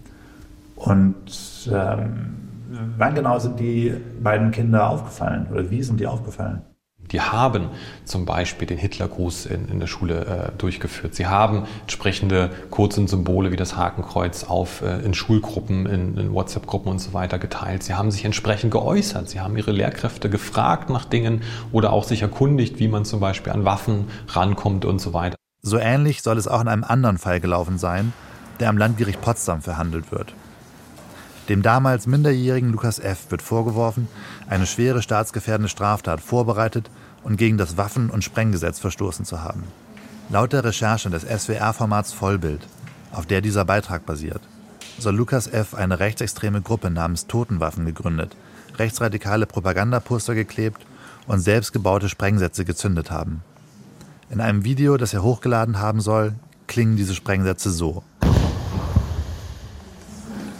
Und 0.75 1.71
ähm, 1.73 2.35
wann 2.99 3.15
genau 3.15 3.39
sind 3.39 3.61
die 3.61 3.95
beiden 4.21 4.51
Kinder 4.51 4.91
aufgefallen 4.91 5.47
oder 5.53 5.71
wie 5.71 5.85
sind 5.85 6.01
die 6.01 6.09
aufgefallen? 6.09 6.63
Die 7.13 7.21
haben 7.21 7.71
zum 8.05 8.25
Beispiel 8.25 8.67
den 8.67 8.79
Hitlergruß 8.79 9.47
in, 9.47 9.69
in 9.69 9.81
der 9.81 9.87
Schule 9.87 10.53
äh, 10.55 10.59
durchgeführt. 10.59 11.15
Sie 11.15 11.27
haben 11.27 11.65
entsprechende 11.83 12.51
kurze 12.71 13.07
Symbole 13.07 13.53
wie 13.53 13.57
das 13.57 13.77
Hakenkreuz 13.77 14.45
auf, 14.45 14.83
äh, 14.83 14.99
in 15.01 15.15
Schulgruppen, 15.15 15.87
in, 15.87 16.17
in 16.17 16.33
WhatsApp-Gruppen 16.33 16.91
und 16.91 16.99
so 16.99 17.13
weiter 17.13 17.39
geteilt. 17.39 17.83
Sie 17.83 17.95
haben 17.95 18.11
sich 18.11 18.25
entsprechend 18.25 18.71
geäußert. 18.73 19.29
Sie 19.29 19.41
haben 19.41 19.57
ihre 19.57 19.73
Lehrkräfte 19.73 20.31
gefragt 20.31 20.91
nach 20.91 21.05
Dingen 21.05 21.43
oder 21.73 21.93
auch 21.93 22.05
sich 22.05 22.23
erkundigt, 22.23 22.79
wie 22.79 22.89
man 22.89 23.05
zum 23.05 23.21
Beispiel 23.21 23.53
an 23.53 23.65
Waffen 23.65 24.07
rankommt 24.29 24.85
und 24.85 25.01
so 25.01 25.13
weiter. 25.13 25.37
So 25.63 25.79
ähnlich 25.79 26.23
soll 26.23 26.39
es 26.39 26.49
auch 26.49 26.61
in 26.61 26.69
einem 26.69 26.85
anderen 26.85 27.19
Fall 27.19 27.41
gelaufen 27.41 27.79
sein, 27.79 28.13
der 28.61 28.69
am 28.69 28.79
Landgericht 28.79 29.21
Potsdam 29.21 29.63
verhandelt 29.63 30.13
wird. 30.13 30.33
Dem 31.49 31.63
damals 31.63 32.07
minderjährigen 32.07 32.73
Lukas 32.73 32.99
F. 32.99 33.31
wird 33.31 33.41
vorgeworfen, 33.43 34.09
eine 34.49 34.67
schwere 34.67 35.01
staatsgefährdende 35.01 35.69
Straftat 35.69 36.21
vorbereitet 36.21 36.91
und 37.23 37.37
gegen 37.37 37.57
das 37.57 37.77
Waffen- 37.77 38.11
und 38.11 38.25
Sprenggesetz 38.25 38.81
verstoßen 38.81 39.25
zu 39.25 39.43
haben. 39.43 39.63
Laut 40.29 40.53
der 40.53 40.65
Recherche 40.65 41.09
des 41.09 41.23
SWR-Formats 41.23 42.13
Vollbild, 42.13 42.67
auf 43.13 43.27
der 43.27 43.41
dieser 43.41 43.65
Beitrag 43.65 44.05
basiert, 44.07 44.41
soll 44.99 45.15
Lukas 45.15 45.47
F. 45.47 45.75
eine 45.75 46.01
rechtsextreme 46.01 46.63
Gruppe 46.63 46.91
namens 46.91 47.29
Totenwaffen 47.29 47.87
gegründet, 47.87 48.37
rechtsradikale 48.77 49.47
Propagandaposter 49.47 50.35
geklebt 50.35 50.85
und 51.29 51.41
selbstgebaute 51.41 52.09
Sprengsätze 52.09 52.65
gezündet 52.65 53.11
haben. 53.11 53.43
In 54.31 54.41
einem 54.41 54.65
Video, 54.65 54.97
das 54.97 55.15
er 55.15 55.23
hochgeladen 55.23 55.79
haben 55.79 56.01
soll, 56.01 56.35
klingen 56.67 56.97
diese 56.97 57.15
Sprengsätze 57.15 57.71
so. 57.71 58.03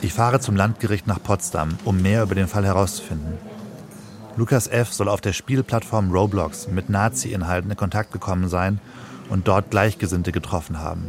Ich 0.03 0.13
fahre 0.13 0.41
zum 0.41 0.57
Landgericht 0.57 1.07
nach 1.07 1.23
Potsdam, 1.23 1.79
um 1.85 2.03
mehr 2.03 2.23
über 2.23 2.35
den 2.35 2.49
Fall 2.49 2.65
herauszufinden. 2.65 3.39
Lukas 4.37 4.69
F. 4.69 4.93
soll 4.93 5.09
auf 5.09 5.23
der 5.23 5.33
Spielplattform 5.33 6.11
Roblox 6.11 6.69
mit 6.69 6.91
Nazi-Inhalten 6.91 7.71
in 7.71 7.77
Kontakt 7.77 8.13
gekommen 8.13 8.49
sein 8.49 8.81
und 9.31 9.49
dort 9.49 9.71
Gleichgesinnte 9.71 10.31
getroffen 10.31 10.81
haben. 10.81 11.09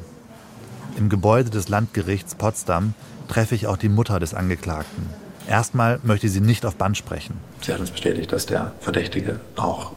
Im 0.98 1.10
Gebäude 1.10 1.50
des 1.50 1.68
Landgerichts 1.68 2.36
Potsdam 2.36 2.94
treffe 3.28 3.56
ich 3.56 3.68
auch 3.68 3.78
die 3.78 3.90
Mutter 3.90 4.20
des 4.20 4.34
Angeklagten. 4.34 5.10
Erstmal 5.48 6.00
möchte 6.04 6.30
sie 6.30 6.42
nicht 6.42 6.66
auf 6.66 6.76
Band 6.76 6.98
sprechen. 6.98 7.40
Sie 7.62 7.74
hat 7.74 7.80
uns 7.80 7.92
bestätigt, 7.92 8.32
dass 8.32 8.46
der 8.46 8.72
Verdächtige 8.80 9.42
auch 9.58 9.92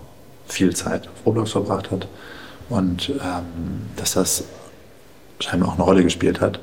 viel 0.47 0.75
Zeit 0.75 1.06
auf 1.06 1.26
Roblox 1.26 1.52
verbracht 1.52 1.90
hat 1.92 2.09
und 2.68 3.11
ähm, 3.11 3.82
dass 3.97 4.12
das 4.12 4.44
scheinbar 5.38 5.70
auch 5.70 5.75
eine 5.75 5.85
Rolle 5.85 6.02
gespielt 6.02 6.40
hat. 6.40 6.61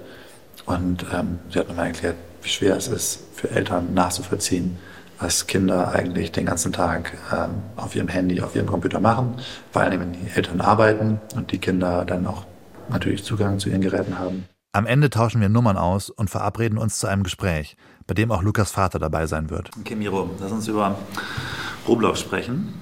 Und 0.67 1.05
ähm, 1.13 1.39
sie 1.49 1.59
hat 1.59 1.67
nochmal 1.69 1.87
erklärt, 1.87 2.17
wie 2.43 2.49
schwer 2.49 2.77
es 2.77 2.87
ist 2.87 3.21
für 3.33 3.49
Eltern 3.49 3.93
nachzuvollziehen, 3.93 4.77
was 5.19 5.47
Kinder 5.47 5.93
eigentlich 5.93 6.31
den 6.31 6.45
ganzen 6.45 6.71
Tag 6.71 7.17
ähm, 7.33 7.49
auf 7.75 7.95
ihrem 7.95 8.09
Handy, 8.09 8.41
auf 8.41 8.55
ihrem 8.55 8.67
Computer 8.67 8.99
machen, 8.99 9.35
vor 9.71 9.81
allem 9.81 9.99
wenn 9.99 10.13
die 10.13 10.29
Eltern 10.35 10.61
arbeiten 10.61 11.19
und 11.35 11.51
die 11.51 11.57
Kinder 11.57 12.05
dann 12.05 12.27
auch 12.27 12.45
natürlich 12.89 13.23
Zugang 13.23 13.59
zu 13.59 13.69
ihren 13.69 13.81
Geräten 13.81 14.19
haben. 14.19 14.45
Am 14.73 14.85
Ende 14.85 15.09
tauschen 15.09 15.41
wir 15.41 15.49
Nummern 15.49 15.77
aus 15.77 16.09
und 16.09 16.29
verabreden 16.29 16.77
uns 16.77 16.99
zu 16.99 17.07
einem 17.07 17.23
Gespräch, 17.23 17.77
bei 18.05 18.13
dem 18.13 18.31
auch 18.31 18.43
Lukas 18.43 18.69
Vater 18.69 18.99
dabei 18.99 19.25
sein 19.25 19.49
wird. 19.49 19.71
Okay, 19.79 19.95
Miro, 19.95 20.29
lass 20.39 20.51
uns 20.51 20.67
über 20.67 20.97
Roblox 21.87 22.19
sprechen. 22.19 22.73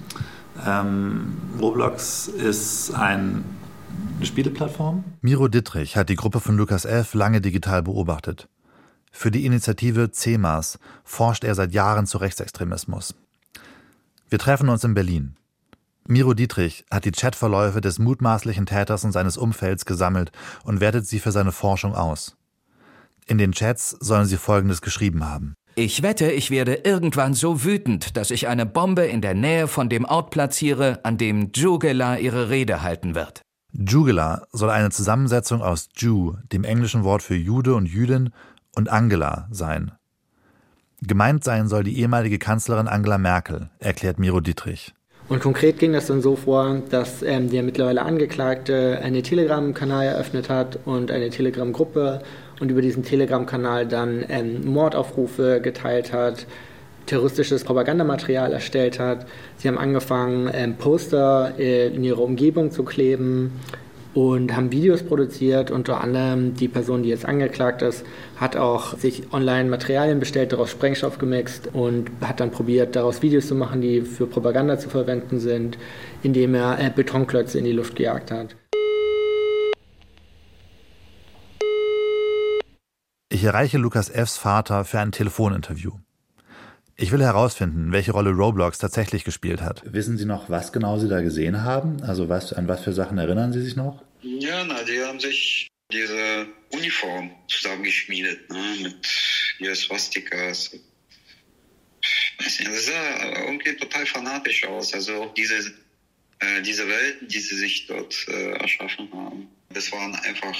Ähm, 0.65 1.37
Roblox 1.61 2.27
ist 2.27 2.93
ein, 2.93 3.45
eine 4.17 4.25
Spieleplattform. 4.25 5.03
Miro 5.21 5.47
Dittrich 5.47 5.97
hat 5.97 6.09
die 6.09 6.15
Gruppe 6.15 6.39
von 6.39 6.57
Lukas 6.57 6.85
F. 6.85 7.13
lange 7.13 7.41
digital 7.41 7.83
beobachtet. 7.83 8.47
Für 9.11 9.31
die 9.31 9.45
Initiative 9.45 10.11
CEMAS 10.11 10.79
forscht 11.03 11.43
er 11.43 11.55
seit 11.55 11.73
Jahren 11.73 12.05
zu 12.05 12.17
Rechtsextremismus. 12.17 13.15
Wir 14.29 14.39
treffen 14.39 14.69
uns 14.69 14.83
in 14.83 14.93
Berlin. 14.93 15.35
Miro 16.07 16.33
Dietrich 16.33 16.85
hat 16.91 17.05
die 17.05 17.11
Chatverläufe 17.11 17.81
des 17.81 17.97
mutmaßlichen 17.97 18.65
Täters 18.65 19.03
und 19.03 19.11
seines 19.11 19.37
Umfelds 19.37 19.85
gesammelt 19.85 20.31
und 20.63 20.81
wertet 20.81 21.07
sie 21.07 21.19
für 21.19 21.31
seine 21.31 21.51
Forschung 21.51 21.95
aus. 21.95 22.35
In 23.25 23.37
den 23.37 23.53
Chats 23.53 23.91
sollen 23.99 24.25
sie 24.25 24.37
Folgendes 24.37 24.81
geschrieben 24.81 25.25
haben. 25.25 25.55
Ich 25.75 26.03
wette, 26.03 26.31
ich 26.31 26.51
werde 26.51 26.75
irgendwann 26.75 27.33
so 27.33 27.63
wütend, 27.63 28.15
dass 28.17 28.31
ich 28.31 28.47
eine 28.47 28.65
Bombe 28.65 29.05
in 29.05 29.21
der 29.21 29.33
Nähe 29.33 29.67
von 29.67 29.89
dem 29.89 30.05
Ort 30.05 30.29
platziere, 30.29 30.99
an 31.03 31.17
dem 31.17 31.51
Jugela 31.53 32.17
ihre 32.17 32.49
Rede 32.49 32.81
halten 32.81 33.15
wird. 33.15 33.44
Jugela 33.77 34.47
soll 34.53 34.69
eine 34.69 34.89
Zusammensetzung 34.89 35.61
aus 35.61 35.89
Jew, 35.97 36.35
dem 36.53 36.63
englischen 36.63 37.03
Wort 37.03 37.21
für 37.21 37.35
Jude 37.35 37.75
und 37.75 37.87
Jüdin, 37.87 38.31
und 38.75 38.89
Angela 38.89 39.47
sein. 39.51 39.91
Gemeint 41.01 41.43
sein 41.43 41.67
soll 41.67 41.83
die 41.83 41.99
ehemalige 41.99 42.39
Kanzlerin 42.39 42.87
Angela 42.87 43.17
Merkel, 43.17 43.69
erklärt 43.79 44.19
Miro 44.19 44.39
Dietrich. 44.39 44.93
Und 45.27 45.41
konkret 45.41 45.79
ging 45.79 45.93
das 45.93 46.07
dann 46.07 46.21
so 46.21 46.35
vor, 46.35 46.83
dass 46.89 47.23
ähm, 47.23 47.49
der 47.49 47.63
mittlerweile 47.63 48.03
Angeklagte 48.03 48.99
einen 49.01 49.23
Telegram-Kanal 49.23 50.05
eröffnet 50.05 50.49
hat 50.49 50.79
und 50.85 51.09
eine 51.09 51.29
Telegram-Gruppe 51.29 52.21
und 52.59 52.69
über 52.69 52.81
diesen 52.81 53.03
Telegram-Kanal 53.03 53.87
dann 53.87 54.23
ähm, 54.29 54.65
Mordaufrufe 54.65 55.61
geteilt 55.61 56.13
hat, 56.13 56.45
terroristisches 57.05 57.63
Propagandamaterial 57.63 58.51
erstellt 58.53 58.99
hat. 58.99 59.25
Sie 59.57 59.67
haben 59.67 59.77
angefangen, 59.77 60.49
ähm, 60.53 60.75
Poster 60.75 61.53
äh, 61.57 61.87
in 61.87 62.03
ihrer 62.03 62.21
Umgebung 62.21 62.71
zu 62.71 62.83
kleben, 62.83 63.51
und 64.15 64.55
haben 64.55 64.71
Videos 64.71 65.03
produziert. 65.03 65.69
Unter 65.69 66.01
anderem 66.01 66.55
die 66.55 66.69
Person, 66.69 67.03
die 67.03 67.09
jetzt 67.09 67.25
angeklagt 67.25 67.83
ist, 67.83 68.03
hat 68.37 68.55
auch 68.55 68.97
sich 68.97 69.31
online 69.33 69.69
Materialien 69.69 70.19
bestellt, 70.19 70.53
daraus 70.53 70.71
Sprengstoff 70.71 71.19
gemixt 71.19 71.69
und 71.73 72.09
hat 72.21 72.39
dann 72.39 72.49
probiert, 72.49 72.95
daraus 72.95 73.21
Videos 73.21 73.47
zu 73.47 73.55
machen, 73.55 73.81
die 73.81 74.01
für 74.01 74.25
Propaganda 74.25 74.79
zu 74.79 74.89
verwenden 74.89 75.39
sind, 75.39 75.77
indem 76.23 76.55
er 76.55 76.79
äh, 76.79 76.89
Betonklötze 76.89 77.59
in 77.59 77.65
die 77.65 77.73
Luft 77.73 77.95
gejagt 77.95 78.31
hat. 78.31 78.55
Ich 83.29 83.43
erreiche 83.43 83.77
Lukas 83.77 84.09
Fs 84.09 84.37
Vater 84.37 84.85
für 84.85 84.99
ein 84.99 85.11
Telefoninterview. 85.11 86.04
Ich 86.97 87.11
will 87.11 87.21
herausfinden, 87.21 87.91
welche 87.91 88.13
Rolle 88.13 88.29
Roblox 88.29 88.77
tatsächlich 88.77 89.25
gespielt 89.25 89.61
hat. 89.61 89.81
Wissen 89.85 90.17
Sie 90.17 90.23
noch, 90.23 90.49
was 90.49 90.71
genau 90.71 90.97
Sie 90.97 91.09
da 91.09 91.21
gesehen 91.21 91.61
haben? 91.61 92.01
Also 92.03 92.29
was, 92.29 92.53
an 92.53 92.69
was 92.69 92.85
für 92.85 92.93
Sachen 92.93 93.17
erinnern 93.17 93.51
Sie 93.51 93.61
sich 93.61 93.75
noch? 93.75 94.01
Ja, 94.21 94.63
na, 94.63 94.81
die 94.83 95.01
haben 95.01 95.19
sich 95.19 95.67
diese 95.91 96.47
Uniform 96.71 97.31
zusammengeschmiedet, 97.49 98.49
ne, 98.49 98.77
mit 98.81 99.07
hier 99.57 99.75
Swastikas. 99.75 100.71
Weiß 102.39 102.59
nicht, 102.59 102.71
das 102.71 102.85
sah 102.85 103.39
irgendwie 103.45 103.75
total 103.75 104.05
fanatisch 104.05 104.65
aus. 104.65 104.93
Also 104.93 105.33
diese, 105.35 105.73
äh, 106.39 106.61
diese 106.61 106.87
Welten, 106.87 107.27
die 107.27 107.39
sie 107.39 107.55
sich 107.55 107.87
dort 107.87 108.25
äh, 108.29 108.51
erschaffen 108.51 109.09
haben. 109.11 109.49
Das 109.69 109.91
waren 109.91 110.15
einfach 110.15 110.57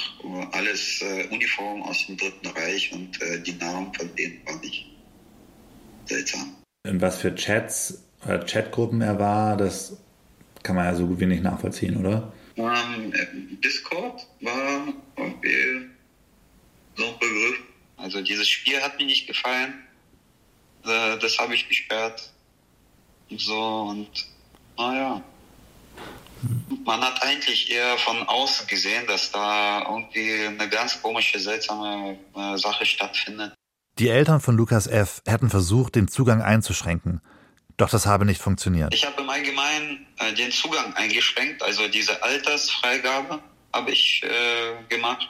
alles 0.52 1.00
äh, 1.00 1.28
Uniformen 1.30 1.82
aus 1.82 2.06
dem 2.06 2.18
Dritten 2.18 2.46
Reich 2.48 2.92
und 2.92 3.20
äh, 3.22 3.40
die 3.40 3.54
Namen 3.54 3.94
von 3.94 4.14
denen 4.16 4.44
waren 4.46 4.60
nicht 4.60 4.95
seltsam. 6.08 6.56
In 6.86 7.00
was 7.00 7.18
für 7.18 7.34
Chats 7.34 8.02
oder 8.24 8.44
Chatgruppen 8.44 9.00
er 9.00 9.18
war, 9.18 9.56
das 9.56 9.96
kann 10.62 10.76
man 10.76 10.86
ja 10.86 10.94
so 10.94 11.06
gut 11.06 11.20
wie 11.20 11.26
nicht 11.26 11.42
nachvollziehen, 11.42 11.96
oder? 11.96 12.32
Ähm, 12.56 13.12
Discord 13.62 14.26
war 14.40 14.86
irgendwie 15.16 15.90
so 16.96 17.06
ein 17.06 17.18
Begriff. 17.18 17.62
Also 17.96 18.20
dieses 18.22 18.48
Spiel 18.48 18.80
hat 18.82 18.98
mir 18.98 19.06
nicht 19.06 19.26
gefallen. 19.26 19.74
Äh, 20.84 21.18
das 21.18 21.38
habe 21.38 21.54
ich 21.54 21.68
gesperrt. 21.68 22.32
so 23.36 23.82
und 23.90 24.26
naja. 24.76 25.22
Man 26.84 27.00
hat 27.00 27.22
eigentlich 27.22 27.70
eher 27.70 27.96
von 27.98 28.22
außen 28.22 28.66
gesehen, 28.66 29.06
dass 29.06 29.32
da 29.32 29.82
irgendwie 29.88 30.46
eine 30.46 30.68
ganz 30.68 31.00
komische, 31.02 31.38
seltsame 31.38 32.18
äh, 32.34 32.56
Sache 32.56 32.84
stattfindet. 32.86 33.54
Die 33.98 34.10
Eltern 34.10 34.40
von 34.40 34.58
Lukas 34.58 34.86
F. 34.86 35.22
hätten 35.26 35.48
versucht, 35.48 35.94
den 35.94 36.06
Zugang 36.06 36.42
einzuschränken. 36.42 37.22
Doch 37.78 37.88
das 37.88 38.04
habe 38.04 38.26
nicht 38.26 38.42
funktioniert. 38.42 38.92
Ich 38.92 39.06
habe 39.06 39.22
im 39.22 39.30
Allgemeinen 39.30 40.06
äh, 40.18 40.34
den 40.34 40.52
Zugang 40.52 40.92
eingeschränkt, 40.94 41.62
also 41.62 41.88
diese 41.88 42.22
Altersfreigabe 42.22 43.40
habe 43.72 43.90
ich 43.90 44.22
äh, 44.22 44.84
gemacht. 44.94 45.26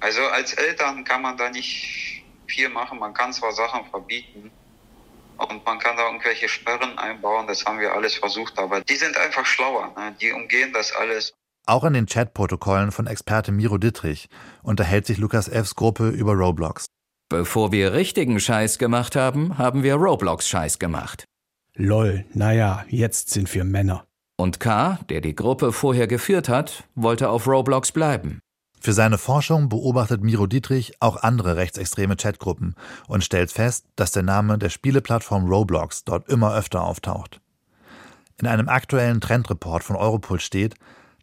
Also 0.00 0.20
als 0.26 0.52
Eltern 0.52 1.04
kann 1.04 1.22
man 1.22 1.38
da 1.38 1.48
nicht 1.48 2.22
viel 2.46 2.68
machen. 2.68 2.98
Man 2.98 3.14
kann 3.14 3.32
zwar 3.32 3.52
Sachen 3.52 3.86
verbieten 3.86 4.50
und 5.38 5.64
man 5.64 5.78
kann 5.78 5.96
da 5.96 6.04
irgendwelche 6.04 6.50
Sperren 6.50 6.98
einbauen, 6.98 7.46
das 7.46 7.64
haben 7.64 7.80
wir 7.80 7.94
alles 7.94 8.16
versucht, 8.16 8.58
aber 8.58 8.82
die 8.82 8.96
sind 8.96 9.16
einfach 9.16 9.46
schlauer, 9.46 9.94
ne? 9.96 10.14
die 10.20 10.32
umgehen 10.32 10.70
das 10.74 10.92
alles. 10.92 11.32
Auch 11.64 11.84
in 11.84 11.94
den 11.94 12.06
Chatprotokollen 12.06 12.92
von 12.92 13.06
Experte 13.06 13.52
Miro 13.52 13.78
Dittrich 13.78 14.28
unterhält 14.62 15.06
sich 15.06 15.16
Lukas 15.16 15.48
Fs 15.48 15.76
Gruppe 15.76 16.10
über 16.10 16.34
Roblox. 16.34 16.86
Bevor 17.32 17.72
wir 17.72 17.94
richtigen 17.94 18.38
Scheiß 18.38 18.76
gemacht 18.76 19.16
haben, 19.16 19.56
haben 19.56 19.82
wir 19.82 19.94
Roblox-Scheiß 19.94 20.78
gemacht. 20.78 21.24
Lol, 21.74 22.26
naja, 22.34 22.84
jetzt 22.90 23.30
sind 23.30 23.54
wir 23.54 23.64
Männer. 23.64 24.04
Und 24.36 24.60
K., 24.60 24.98
der 25.08 25.22
die 25.22 25.34
Gruppe 25.34 25.72
vorher 25.72 26.06
geführt 26.06 26.50
hat, 26.50 26.84
wollte 26.94 27.30
auf 27.30 27.46
Roblox 27.46 27.90
bleiben. 27.90 28.40
Für 28.78 28.92
seine 28.92 29.16
Forschung 29.16 29.70
beobachtet 29.70 30.22
Miro 30.22 30.46
Dietrich 30.46 30.92
auch 31.00 31.16
andere 31.22 31.56
rechtsextreme 31.56 32.16
Chatgruppen 32.16 32.74
und 33.08 33.24
stellt 33.24 33.50
fest, 33.50 33.86
dass 33.96 34.12
der 34.12 34.24
Name 34.24 34.58
der 34.58 34.68
Spieleplattform 34.68 35.46
Roblox 35.46 36.04
dort 36.04 36.28
immer 36.28 36.54
öfter 36.54 36.84
auftaucht. 36.84 37.40
In 38.38 38.46
einem 38.46 38.68
aktuellen 38.68 39.22
Trendreport 39.22 39.84
von 39.84 39.96
Europol 39.96 40.38
steht, 40.38 40.74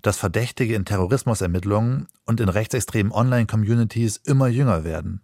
dass 0.02 0.18
Verdächtige 0.18 0.74
in 0.74 0.86
Terrorismusermittlungen 0.86 2.08
und 2.26 2.40
in 2.40 2.50
rechtsextremen 2.50 3.12
Online-Communities 3.12 4.18
immer 4.18 4.48
jünger 4.48 4.84
werden. 4.84 5.22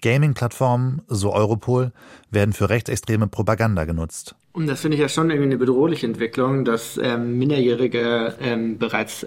Gaming-Plattformen, 0.00 1.02
so 1.08 1.32
Europol, 1.32 1.92
werden 2.30 2.52
für 2.52 2.68
rechtsextreme 2.68 3.26
Propaganda 3.26 3.84
genutzt. 3.84 4.34
Und 4.52 4.66
das 4.66 4.80
finde 4.80 4.96
ich 4.96 5.00
ja 5.00 5.08
schon 5.08 5.30
irgendwie 5.30 5.50
eine 5.50 5.58
bedrohliche 5.58 6.06
Entwicklung, 6.06 6.64
dass 6.64 6.98
ähm, 7.00 7.38
Minderjährige, 7.38 8.34
ähm, 8.40 8.78
bereits 8.78 9.24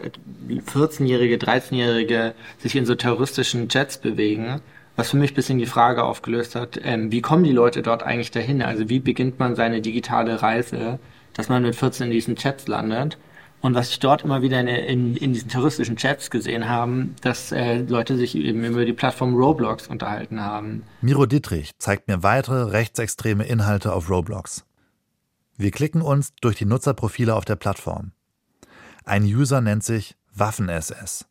14-Jährige, 0.49 1.37
13-Jährige 1.37 2.33
sich 2.57 2.75
in 2.75 2.85
so 2.85 2.95
terroristischen 2.95 3.69
Chats 3.69 3.97
bewegen. 3.97 4.59
Was 4.95 5.11
für 5.11 5.17
mich 5.17 5.31
ein 5.31 5.35
bisschen 5.35 5.59
die 5.59 5.65
Frage 5.65 6.03
aufgelöst 6.03 6.55
hat, 6.55 6.79
ähm, 6.83 7.11
wie 7.11 7.21
kommen 7.21 7.45
die 7.45 7.53
Leute 7.53 7.81
dort 7.81 8.03
eigentlich 8.03 8.31
dahin? 8.31 8.61
Also 8.61 8.89
wie 8.89 8.99
beginnt 8.99 9.39
man 9.39 9.55
seine 9.55 9.81
digitale 9.81 10.41
Reise, 10.41 10.99
dass 11.33 11.49
man 11.49 11.63
mit 11.63 11.75
14 11.75 12.07
in 12.07 12.11
diesen 12.11 12.35
Chats 12.35 12.67
landet? 12.67 13.17
Und 13.63 13.75
was 13.75 13.91
ich 13.91 13.99
dort 13.99 14.23
immer 14.23 14.41
wieder 14.41 14.59
in, 14.59 14.67
in, 14.67 15.15
in 15.15 15.31
diesen 15.31 15.47
terroristischen 15.47 15.95
Chats 15.95 16.29
gesehen 16.29 16.67
haben, 16.67 17.15
dass 17.21 17.53
äh, 17.53 17.77
Leute 17.77 18.17
sich 18.17 18.35
eben 18.35 18.61
über 18.65 18.83
die 18.83 18.91
Plattform 18.91 19.35
Roblox 19.35 19.87
unterhalten 19.87 20.41
haben. 20.41 20.83
Miro 20.99 21.25
Dietrich 21.25 21.71
zeigt 21.77 22.09
mir 22.09 22.23
weitere 22.23 22.71
rechtsextreme 22.71 23.45
Inhalte 23.45 23.93
auf 23.93 24.09
Roblox. 24.09 24.65
Wir 25.55 25.71
klicken 25.71 26.01
uns 26.01 26.33
durch 26.41 26.57
die 26.57 26.65
Nutzerprofile 26.65 27.33
auf 27.33 27.45
der 27.45 27.55
Plattform. 27.55 28.11
Ein 29.05 29.23
User 29.23 29.61
nennt 29.61 29.85
sich 29.85 30.17
Waffen-SS. 30.33 31.25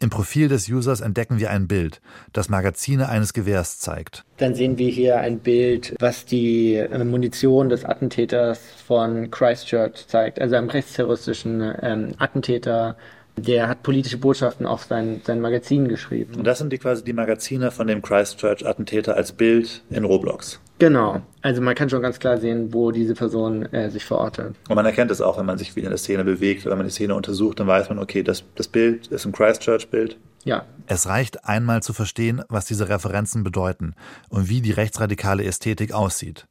Im 0.00 0.10
Profil 0.10 0.48
des 0.48 0.68
Users 0.68 1.00
entdecken 1.00 1.38
wir 1.38 1.50
ein 1.50 1.68
Bild, 1.68 2.00
das 2.32 2.48
Magazine 2.48 3.08
eines 3.08 3.32
Gewehrs 3.32 3.78
zeigt. 3.78 4.24
Dann 4.38 4.54
sehen 4.54 4.76
wir 4.76 4.90
hier 4.90 5.18
ein 5.18 5.38
Bild, 5.38 5.94
was 6.00 6.24
die 6.24 6.74
äh, 6.74 7.04
Munition 7.04 7.68
des 7.68 7.84
Attentäters 7.84 8.60
von 8.86 9.30
Christchurch 9.30 10.06
zeigt, 10.08 10.40
also 10.40 10.56
einem 10.56 10.68
rechtsterroristischen 10.68 11.74
ähm, 11.80 12.14
Attentäter. 12.18 12.96
Der 13.36 13.68
hat 13.68 13.82
politische 13.82 14.18
Botschaften 14.18 14.66
auf 14.66 14.84
sein, 14.84 15.20
sein 15.24 15.40
Magazin 15.40 15.88
geschrieben. 15.88 16.34
Und 16.36 16.44
das 16.44 16.58
sind 16.58 16.72
die 16.72 16.78
quasi 16.78 17.04
die 17.04 17.12
Magazine 17.12 17.70
von 17.70 17.86
dem 17.86 18.02
Christchurch-Attentäter 18.02 19.16
als 19.16 19.32
Bild 19.32 19.82
in 19.90 20.04
Roblox. 20.04 20.60
Genau. 20.78 21.22
Also 21.40 21.62
man 21.62 21.74
kann 21.74 21.88
schon 21.88 22.02
ganz 22.02 22.18
klar 22.18 22.38
sehen, 22.38 22.72
wo 22.72 22.90
diese 22.90 23.14
Person 23.14 23.64
äh, 23.72 23.90
sich 23.90 24.04
verortet. 24.04 24.56
Und 24.68 24.74
man 24.74 24.84
erkennt 24.84 25.10
es 25.10 25.20
auch, 25.20 25.38
wenn 25.38 25.46
man 25.46 25.58
sich 25.58 25.76
wieder 25.76 25.86
in 25.86 25.90
der 25.90 25.98
Szene 25.98 26.24
bewegt, 26.24 26.64
wenn 26.64 26.76
man 26.76 26.86
die 26.86 26.92
Szene 26.92 27.14
untersucht, 27.14 27.60
dann 27.60 27.66
weiß 27.66 27.88
man, 27.88 27.98
okay, 27.98 28.22
das, 28.22 28.44
das 28.56 28.66
Bild 28.66 29.06
ist 29.08 29.24
ein 29.24 29.32
Christchurch-Bild. 29.32 30.16
Ja. 30.44 30.66
Es 30.86 31.06
reicht 31.06 31.46
einmal 31.46 31.82
zu 31.82 31.92
verstehen, 31.92 32.42
was 32.48 32.66
diese 32.66 32.88
Referenzen 32.88 33.44
bedeuten 33.44 33.94
und 34.28 34.48
wie 34.48 34.60
die 34.60 34.72
rechtsradikale 34.72 35.44
Ästhetik 35.44 35.92
aussieht. 35.92 36.46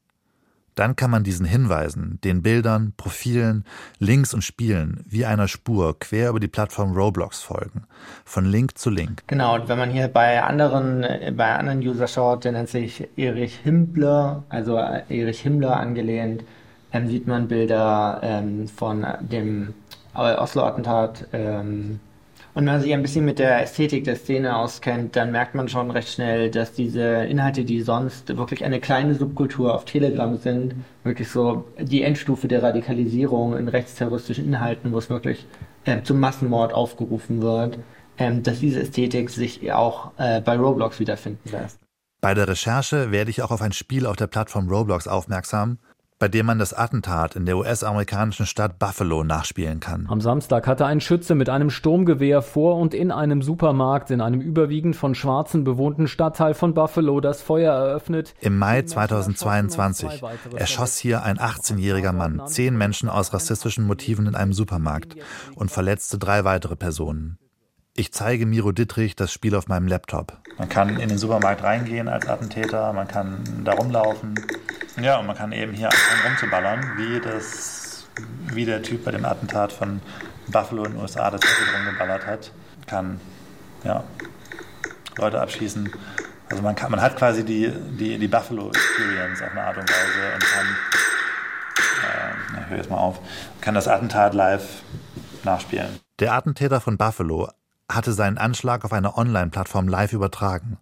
Dann 0.75 0.95
kann 0.95 1.12
man 1.12 1.23
diesen 1.23 1.45
Hinweisen, 1.45 2.19
den 2.23 2.41
Bildern, 2.41 2.93
Profilen, 2.97 3.65
Links 3.99 4.33
und 4.33 4.43
Spielen 4.43 5.03
wie 5.07 5.25
einer 5.25 5.47
Spur 5.47 5.97
quer 5.99 6.29
über 6.29 6.39
die 6.39 6.47
Plattform 6.47 6.93
Roblox 6.93 7.41
folgen, 7.41 7.83
von 8.25 8.45
Link 8.45 8.77
zu 8.77 8.89
Link. 8.89 9.23
Genau, 9.27 9.55
und 9.55 9.67
wenn 9.67 9.77
man 9.77 9.89
hier 9.91 10.07
bei 10.07 10.41
anderen, 10.41 11.05
bei 11.36 11.55
anderen 11.55 11.79
User 11.79 12.07
schaut, 12.07 12.45
der 12.45 12.53
nennt 12.53 12.69
sich 12.69 13.07
Erich 13.15 13.57
Himmler, 13.63 14.43
also 14.49 14.77
Erich 14.77 15.41
Himmler 15.41 15.77
angelehnt, 15.77 16.43
dann 16.91 17.07
sieht 17.07 17.27
man 17.27 17.47
Bilder 17.47 18.19
ähm, 18.23 18.67
von 18.67 19.05
dem 19.21 19.73
Oslo-Attentat, 20.13 21.27
ähm, 21.33 21.99
und 22.56 22.66
wenn 22.66 22.74
man 22.74 22.82
sich 22.82 22.94
ein 22.94 23.02
bisschen 23.02 23.26
mit 23.26 23.39
der 23.39 23.63
Ästhetik 23.63 24.04
der 24.04 24.16
Szene 24.16 24.56
auskennt, 24.56 25.16
dann 25.16 25.32
merkt 25.32 25.56
man 25.56 25.68
schon 25.70 25.89
recht 25.89 26.10
schnell, 26.10 26.52
dass 26.52 26.72
diese 26.72 27.02
Inhalte, 27.02 27.63
die 27.63 27.82
sonst 27.82 28.36
wirklich 28.38 28.63
eine 28.63 28.80
kleine 28.80 29.16
Subkultur 29.16 29.74
auf 29.74 29.86
Telegram 29.86 30.38
sind, 30.38 30.76
wirklich 31.04 31.30
so 31.30 31.66
die 31.80 32.04
Endstufe 32.04 32.48
der 32.48 32.62
Radikalisierung 32.62 33.58
in 33.58 33.68
rechtsterroristischen 33.68 34.46
Inhalten, 34.46 34.92
wo 34.92 35.00
es 35.00 35.10
wirklich 35.10 35.48
äh, 35.86 36.04
zum 36.04 36.20
Massenmord 36.20 36.74
aufgerufen 36.74 37.42
wird, 37.42 37.80
äh, 38.18 38.32
dass 38.39 38.60
diese 38.60 38.82
Ästhetik 38.82 39.32
sich 39.32 39.72
auch 39.74 40.12
äh, 40.18 40.39
bei 40.39 40.56
Roblox 40.56 41.00
wiederfinden 41.00 41.50
lässt. 41.50 41.80
Bei 42.22 42.36
der 42.36 42.48
Recherche 42.48 43.12
werde 43.12 43.32
ich 43.32 43.42
auch 43.42 43.52
auf 43.52 43.63
ein 43.63 43.74
Spiel 43.74 44.06
auf 44.06 44.16
der 44.16 44.28
Plattform 44.28 44.70
Roblox 44.70 45.08
aufmerksam, 45.08 45.80
bei 46.23 46.29
dem 46.29 46.45
man 46.45 46.57
das 46.57 46.73
Attentat 46.73 47.36
in 47.36 47.45
der 47.45 47.57
US-amerikanischen 47.57 48.45
Stadt 48.45 48.79
Buffalo 48.79 49.25
nachspielen 49.25 49.81
kann. 49.81 50.07
Am 50.07 50.21
Samstag 50.21 50.67
hatte 50.67 50.86
ein 50.86 51.01
Schütze 51.01 51.36
mit 51.36 51.49
einem 51.49 51.69
Sturmgewehr 51.69 52.41
vor 52.41 52.77
und 52.77 52.93
in 52.93 53.12
einem 53.12 53.41
Supermarkt 53.41 54.09
in 54.09 54.21
einem 54.21 54.39
überwiegend 54.39 54.95
von 54.95 55.15
Schwarzen 55.15 55.65
bewohnten 55.65 56.07
Stadtteil 56.07 56.53
von 56.53 56.73
Buffalo 56.73 57.19
das 57.19 57.41
Feuer 57.41 57.73
eröffnet. 57.73 58.36
Im 58.39 58.57
Mai 58.57 58.83
2022 58.83 60.23
erschoss 60.55 60.95
hier 60.95 61.23
ein 61.23 61.39
18-jähriger 61.39 62.13
Mann 62.13 62.47
zehn 62.47 62.77
Menschen 62.77 63.09
aus 63.09 63.33
rassistischen 63.33 63.86
Motiven 63.86 64.25
in 64.25 64.36
einem 64.36 64.53
Supermarkt 64.53 65.17
und 65.55 65.71
verletzte 65.71 66.19
drei 66.19 66.45
weitere 66.45 66.77
Personen. 66.77 67.38
Ich 67.95 68.12
zeige 68.12 68.47
Miro 68.47 68.71
Dittrich 68.71 69.15
das 69.15 69.32
Spiel 69.32 69.53
auf 69.53 69.67
meinem 69.67 69.88
Laptop. 69.88 70.39
Man 70.58 70.67
kann 70.67 70.97
in 70.97 71.10
den 71.10 71.19
Supermarkt 71.19 71.62
reingehen 71.62 72.08
als 72.08 72.27
Attentäter, 72.27 72.91
man 72.91 73.08
kann 73.08 73.43
da 73.63 73.73
rumlaufen. 73.73 74.34
Ja, 74.99 75.19
und 75.19 75.27
man 75.27 75.38
kann 75.38 75.51
eben 75.51 75.73
hier 75.73 75.89
anfangen 75.89 76.21
rumzuballern, 76.25 76.97
wie, 76.97 77.19
das, 77.19 78.08
wie 78.51 78.65
der 78.65 78.82
Typ 78.82 79.06
bei 79.06 79.12
dem 79.12 79.25
Attentat 79.25 79.71
von 79.71 80.01
Buffalo 80.47 80.86
in 80.86 80.93
den 80.93 81.01
USA 81.01 81.29
das 81.29 81.41
Zettel 81.41 81.65
rumgeballert 81.75 82.25
hat. 82.25 82.51
Kann 82.88 83.21
ja, 83.84 84.03
Leute 85.17 85.39
abschießen. 85.39 85.91
Also 86.49 86.63
man, 86.63 86.73
kann, 86.73 86.89
man 86.89 86.99
hat 87.01 87.15
quasi 87.15 87.45
die, 87.45 87.71
die, 87.99 88.17
die 88.17 88.27
Buffalo 88.27 88.69
Experience 88.69 89.39
auf 89.43 89.51
eine 89.51 89.62
Art 89.62 89.77
und 89.77 89.88
Weise 89.88 90.34
und 90.34 90.43
kann, 90.43 90.65
äh, 92.01 92.62
ich 92.63 92.69
höre 92.71 92.77
jetzt 92.77 92.89
mal 92.89 92.97
auf, 92.97 93.19
kann 93.62 93.75
das 93.75 93.88
Attentat 93.88 94.34
live 94.34 94.82
nachspielen. 95.43 95.99
Der 96.19 96.34
Attentäter 96.34 96.82
von 96.82 96.97
Buffalo 96.97 97.49
hatte 97.89 98.13
seinen 98.13 98.38
Anschlag 98.38 98.86
auf 98.86 98.93
einer 98.93 99.17
Online-Plattform 99.17 99.88
live 99.88 100.13
übertragen. 100.13 100.78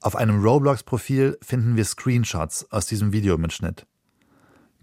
Auf 0.00 0.16
einem 0.16 0.42
Roblox-Profil 0.42 1.38
finden 1.42 1.76
wir 1.76 1.84
Screenshots 1.84 2.70
aus 2.72 2.86
diesem 2.86 3.12
Videomitschnitt. 3.12 3.86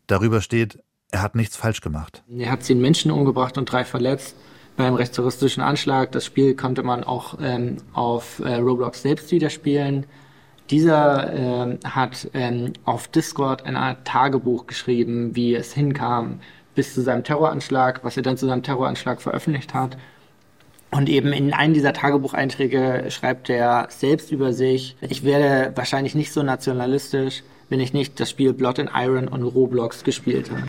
Darüber 0.07 0.41
steht, 0.41 0.81
er 1.11 1.21
hat 1.21 1.35
nichts 1.35 1.55
falsch 1.55 1.81
gemacht. 1.81 2.23
Er 2.29 2.51
hat 2.51 2.63
zehn 2.63 2.79
Menschen 2.79 3.11
umgebracht 3.11 3.57
und 3.57 3.71
drei 3.71 3.83
verletzt 3.83 4.35
beim 4.77 4.93
rechtsterroristischen 4.93 5.61
Anschlag. 5.61 6.11
Das 6.13 6.25
Spiel 6.25 6.55
konnte 6.55 6.83
man 6.83 7.03
auch 7.03 7.37
ähm, 7.41 7.77
auf 7.93 8.39
äh, 8.39 8.55
Roblox 8.55 9.01
selbst 9.01 9.31
wieder 9.31 9.49
spielen. 9.49 10.05
Dieser 10.69 11.33
ähm, 11.33 11.79
hat 11.83 12.29
ähm, 12.33 12.73
auf 12.85 13.07
Discord 13.07 13.65
eine 13.65 13.79
Art 13.79 14.05
Tagebuch 14.05 14.67
geschrieben, 14.67 15.35
wie 15.35 15.55
es 15.55 15.73
hinkam 15.73 16.39
bis 16.75 16.93
zu 16.93 17.01
seinem 17.01 17.23
Terroranschlag, 17.23 18.03
was 18.03 18.15
er 18.15 18.23
dann 18.23 18.37
zu 18.37 18.45
seinem 18.45 18.63
Terroranschlag 18.63 19.21
veröffentlicht 19.21 19.73
hat. 19.73 19.97
Und 20.91 21.07
eben 21.07 21.33
in 21.33 21.53
einem 21.53 21.73
dieser 21.73 21.93
Tagebucheinträge 21.93 23.05
schreibt 23.09 23.49
er 23.49 23.87
selbst 23.89 24.31
über 24.31 24.53
sich, 24.53 24.95
ich 25.01 25.23
werde 25.23 25.71
wahrscheinlich 25.75 26.15
nicht 26.15 26.33
so 26.33 26.41
nationalistisch, 26.41 27.43
wenn 27.69 27.79
ich 27.79 27.93
nicht 27.93 28.19
das 28.19 28.29
Spiel 28.29 28.53
Blood 28.53 28.79
and 28.79 28.91
Iron 28.95 29.27
und 29.27 29.43
Roblox 29.43 30.03
gespielt 30.03 30.49
habe. 30.49 30.63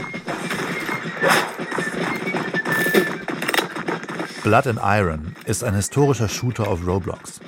Blood 4.42 4.66
and 4.66 4.80
Iron 4.83 5.35
ist 5.46 5.64
ein 5.64 5.74
historischer 5.74 6.28
Shooter 6.28 6.68
auf 6.68 6.87
Roblox. 6.87 7.40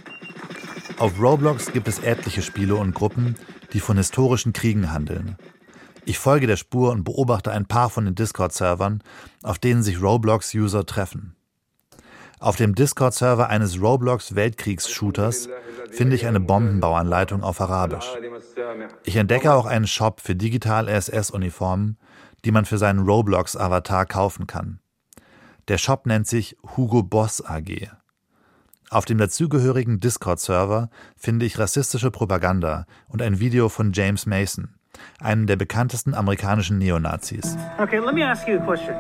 Auf 0.98 1.20
Roblox 1.20 1.72
gibt 1.72 1.88
es 1.88 1.98
etliche 1.98 2.42
Spiele 2.42 2.76
und 2.76 2.94
Gruppen, 2.94 3.35
die 3.72 3.80
von 3.80 3.96
historischen 3.96 4.52
Kriegen 4.52 4.92
handeln. 4.92 5.37
Ich 6.04 6.18
folge 6.18 6.46
der 6.46 6.56
Spur 6.56 6.90
und 6.90 7.04
beobachte 7.04 7.52
ein 7.52 7.66
paar 7.66 7.90
von 7.90 8.04
den 8.04 8.14
Discord-Servern, 8.14 9.02
auf 9.42 9.58
denen 9.58 9.82
sich 9.82 10.02
Roblox-User 10.02 10.85
treffen. 10.85 11.35
Auf 12.42 12.57
dem 12.57 12.74
Discord-Server 12.74 13.50
eines 13.50 13.81
Roblox-Weltkriegs-Shooters 13.81 15.48
finde 15.92 16.16
ich 16.16 16.26
eine 16.26 16.40
Bombenbauanleitung 16.40 17.44
auf 17.44 17.61
Arabisch. 17.61 18.09
Ich 19.05 19.14
entdecke 19.14 19.52
auch 19.52 19.64
einen 19.64 19.87
Shop 19.87 20.20
für 20.20 20.35
digitale 20.35 20.90
SS-Uniformen, 20.90 21.98
die 22.44 22.50
man 22.50 22.64
für 22.64 22.78
seinen 22.78 23.07
Roblox-Avatar 23.07 24.07
kaufen 24.07 24.48
kann. 24.48 24.81
Der 25.68 25.78
Shop 25.78 26.05
nennt 26.05 26.26
sich 26.26 26.57
Hugo 26.76 27.05
Boss 27.05 27.44
AG. 27.46 27.90
Auf 28.90 29.05
dem 29.05 29.18
dazugehörigen 29.18 30.00
Discord-Server 30.00 30.90
finde 31.16 31.46
ich 31.46 31.61
rassistische 31.61 32.11
Propaganda 32.11 32.87
und 33.07 33.22
ein 33.22 33.38
Video 33.38 33.68
von 33.68 33.92
James 33.92 34.26
Mason, 34.26 34.74
einem 35.20 35.46
der 35.46 35.57
bekanntesten 35.57 36.14
amerikanischen 36.14 36.78
Neonazis. 36.78 37.57
Okay, 37.78 37.98
let 37.98 38.14
me 38.14 38.24
ask 38.24 38.46
you 38.46 38.59
a 38.59 38.64
question. 38.64 38.94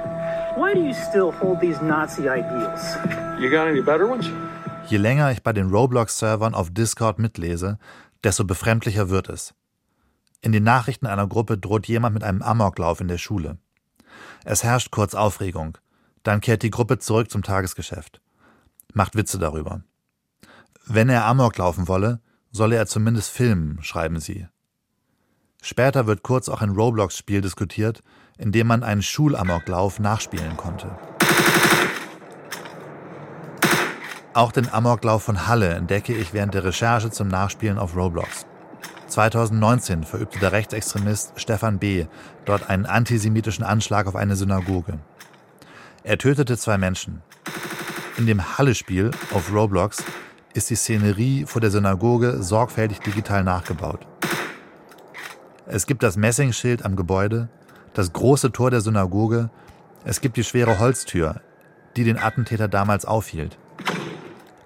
Why 0.56 0.74
do 0.74 0.80
you 0.80 0.94
still 0.94 1.32
hold 1.40 1.60
these 1.60 1.82
Nazi 1.82 2.22
ideals? 2.22 2.96
You 3.40 3.50
got 3.50 3.68
any 3.68 3.80
better 3.80 4.08
ones? 4.08 4.26
Je 4.88 4.98
länger 4.98 5.30
ich 5.30 5.42
bei 5.42 5.52
den 5.52 5.70
Roblox-Servern 5.70 6.54
auf 6.54 6.70
Discord 6.70 7.18
mitlese, 7.18 7.78
desto 8.24 8.44
befremdlicher 8.44 9.10
wird 9.10 9.28
es. 9.28 9.54
In 10.40 10.52
den 10.52 10.64
Nachrichten 10.64 11.06
einer 11.06 11.26
Gruppe 11.26 11.56
droht 11.56 11.86
jemand 11.86 12.14
mit 12.14 12.24
einem 12.24 12.42
Amoklauf 12.42 13.00
in 13.00 13.08
der 13.08 13.18
Schule. 13.18 13.58
Es 14.44 14.64
herrscht 14.64 14.90
kurz 14.90 15.14
Aufregung. 15.14 15.78
Dann 16.24 16.40
kehrt 16.40 16.62
die 16.62 16.70
Gruppe 16.70 16.98
zurück 16.98 17.30
zum 17.30 17.42
Tagesgeschäft. 17.42 18.20
Macht 18.92 19.16
Witze 19.16 19.38
darüber. 19.38 19.82
Wenn 20.84 21.08
er 21.08 21.24
Amok 21.26 21.56
laufen 21.58 21.88
wolle, 21.88 22.20
solle 22.50 22.76
er 22.76 22.86
zumindest 22.86 23.30
filmen, 23.30 23.82
schreiben 23.82 24.20
sie. 24.20 24.46
Später 25.64 26.08
wird 26.08 26.24
kurz 26.24 26.48
auch 26.48 26.60
ein 26.60 26.70
Roblox-Spiel 26.70 27.40
diskutiert, 27.40 28.02
in 28.36 28.50
dem 28.50 28.66
man 28.66 28.82
einen 28.82 29.00
Schulamoklauf 29.00 30.00
nachspielen 30.00 30.56
konnte. 30.56 30.90
Auch 34.34 34.50
den 34.50 34.68
Amoklauf 34.72 35.22
von 35.22 35.46
Halle 35.46 35.68
entdecke 35.74 36.14
ich 36.14 36.32
während 36.32 36.54
der 36.54 36.64
Recherche 36.64 37.10
zum 37.10 37.28
Nachspielen 37.28 37.78
auf 37.78 37.94
Roblox. 37.94 38.44
2019 39.06 40.02
verübte 40.02 40.40
der 40.40 40.50
Rechtsextremist 40.50 41.34
Stefan 41.36 41.78
B. 41.78 42.06
dort 42.44 42.68
einen 42.68 42.86
antisemitischen 42.86 43.62
Anschlag 43.62 44.08
auf 44.08 44.16
eine 44.16 44.34
Synagoge. 44.34 44.98
Er 46.02 46.18
tötete 46.18 46.58
zwei 46.58 46.76
Menschen. 46.76 47.22
In 48.18 48.26
dem 48.26 48.58
Halle-Spiel 48.58 49.12
auf 49.32 49.52
Roblox 49.52 50.02
ist 50.54 50.70
die 50.70 50.76
Szenerie 50.76 51.44
vor 51.46 51.60
der 51.60 51.70
Synagoge 51.70 52.42
sorgfältig 52.42 52.98
digital 52.98 53.44
nachgebaut. 53.44 54.08
Es 55.66 55.86
gibt 55.86 56.02
das 56.02 56.16
Messingschild 56.16 56.84
am 56.84 56.96
Gebäude, 56.96 57.48
das 57.94 58.12
große 58.12 58.52
Tor 58.52 58.70
der 58.70 58.80
Synagoge, 58.80 59.50
es 60.04 60.20
gibt 60.20 60.36
die 60.36 60.44
schwere 60.44 60.78
Holztür, 60.80 61.40
die 61.96 62.04
den 62.04 62.18
Attentäter 62.18 62.66
damals 62.66 63.04
aufhielt. 63.04 63.58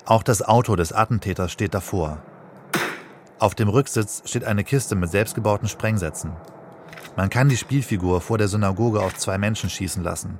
Auch 0.06 0.22
das 0.22 0.40
Auto 0.40 0.76
des 0.76 0.92
Attentäters 0.92 1.52
steht 1.52 1.74
davor. 1.74 2.22
Auf 3.38 3.54
dem 3.54 3.68
Rücksitz 3.68 4.22
steht 4.24 4.44
eine 4.44 4.64
Kiste 4.64 4.94
mit 4.94 5.10
selbstgebauten 5.10 5.68
Sprengsätzen. 5.68 6.32
Man 7.16 7.28
kann 7.28 7.48
die 7.48 7.56
Spielfigur 7.56 8.20
vor 8.20 8.38
der 8.38 8.48
Synagoge 8.48 9.00
auf 9.00 9.14
zwei 9.14 9.36
Menschen 9.36 9.68
schießen 9.68 10.02
lassen. 10.02 10.38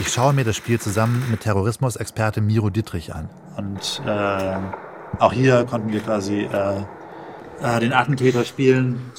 Ich 0.00 0.12
schaue 0.12 0.32
mir 0.32 0.44
das 0.44 0.56
Spiel 0.56 0.80
zusammen 0.80 1.24
mit 1.30 1.40
Terrorismusexperte 1.40 2.40
Miro 2.40 2.70
Dittrich 2.70 3.14
an. 3.14 3.28
Und 3.56 4.02
äh, 4.06 4.56
auch 5.18 5.32
hier 5.32 5.64
konnten 5.64 5.92
wir 5.92 6.00
quasi 6.00 6.42
äh, 6.42 6.84
äh, 7.62 7.80
den 7.80 7.92
Attentäter 7.92 8.44
spielen, 8.44 9.12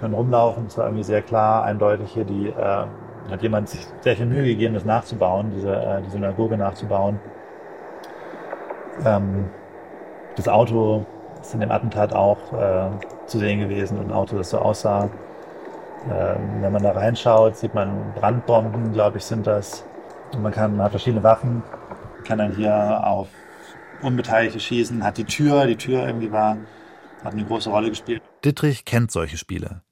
können 0.00 0.14
rumlaufen. 0.14 0.66
Es 0.66 0.78
war 0.78 0.86
irgendwie 0.86 1.04
sehr 1.04 1.22
klar, 1.22 1.64
eindeutig 1.64 2.10
hier 2.12 2.24
die 2.24 2.48
äh, 2.48 2.86
hat 3.30 3.42
jemand 3.42 3.68
sich 3.68 3.86
sehr 4.00 4.16
viel 4.16 4.26
Mühe 4.26 4.44
gegeben, 4.44 4.74
das 4.74 4.84
nachzubauen, 4.84 5.52
diese, 5.54 5.74
äh, 5.74 6.02
die 6.02 6.10
Synagoge 6.10 6.56
nachzubauen. 6.56 7.20
Ähm, 9.04 9.50
das 10.36 10.48
Auto 10.48 11.04
ist 11.40 11.54
in 11.54 11.60
dem 11.60 11.70
Attentat 11.70 12.12
auch 12.12 12.38
äh, 12.52 12.88
zu 13.26 13.38
sehen 13.38 13.60
gewesen, 13.60 13.98
ein 14.00 14.12
Auto, 14.12 14.36
das 14.36 14.50
so 14.50 14.58
aussah. 14.58 15.10
Ähm, 16.10 16.62
wenn 16.62 16.72
man 16.72 16.82
da 16.82 16.92
reinschaut, 16.92 17.56
sieht 17.56 17.74
man 17.74 18.12
Brandbomben, 18.14 18.92
glaube 18.92 19.18
ich, 19.18 19.24
sind 19.24 19.46
das. 19.46 19.84
Und 20.32 20.42
man 20.42 20.52
kann 20.52 20.76
man 20.76 20.84
hat 20.84 20.92
verschiedene 20.92 21.22
Waffen, 21.22 21.62
kann 22.24 22.38
dann 22.38 22.52
hier 22.52 23.00
auf 23.04 23.28
Unbeteiligte 24.02 24.60
schießen, 24.60 25.02
hat 25.02 25.18
die 25.18 25.24
Tür, 25.24 25.66
die 25.66 25.76
Tür 25.76 26.06
irgendwie 26.06 26.30
war, 26.30 26.56
hat 27.24 27.32
eine 27.32 27.44
große 27.44 27.70
Rolle 27.70 27.90
gespielt. 27.90 28.22
Dittrich 28.44 28.84
kennt 28.84 29.10
solche 29.10 29.36
Spiele. 29.36 29.82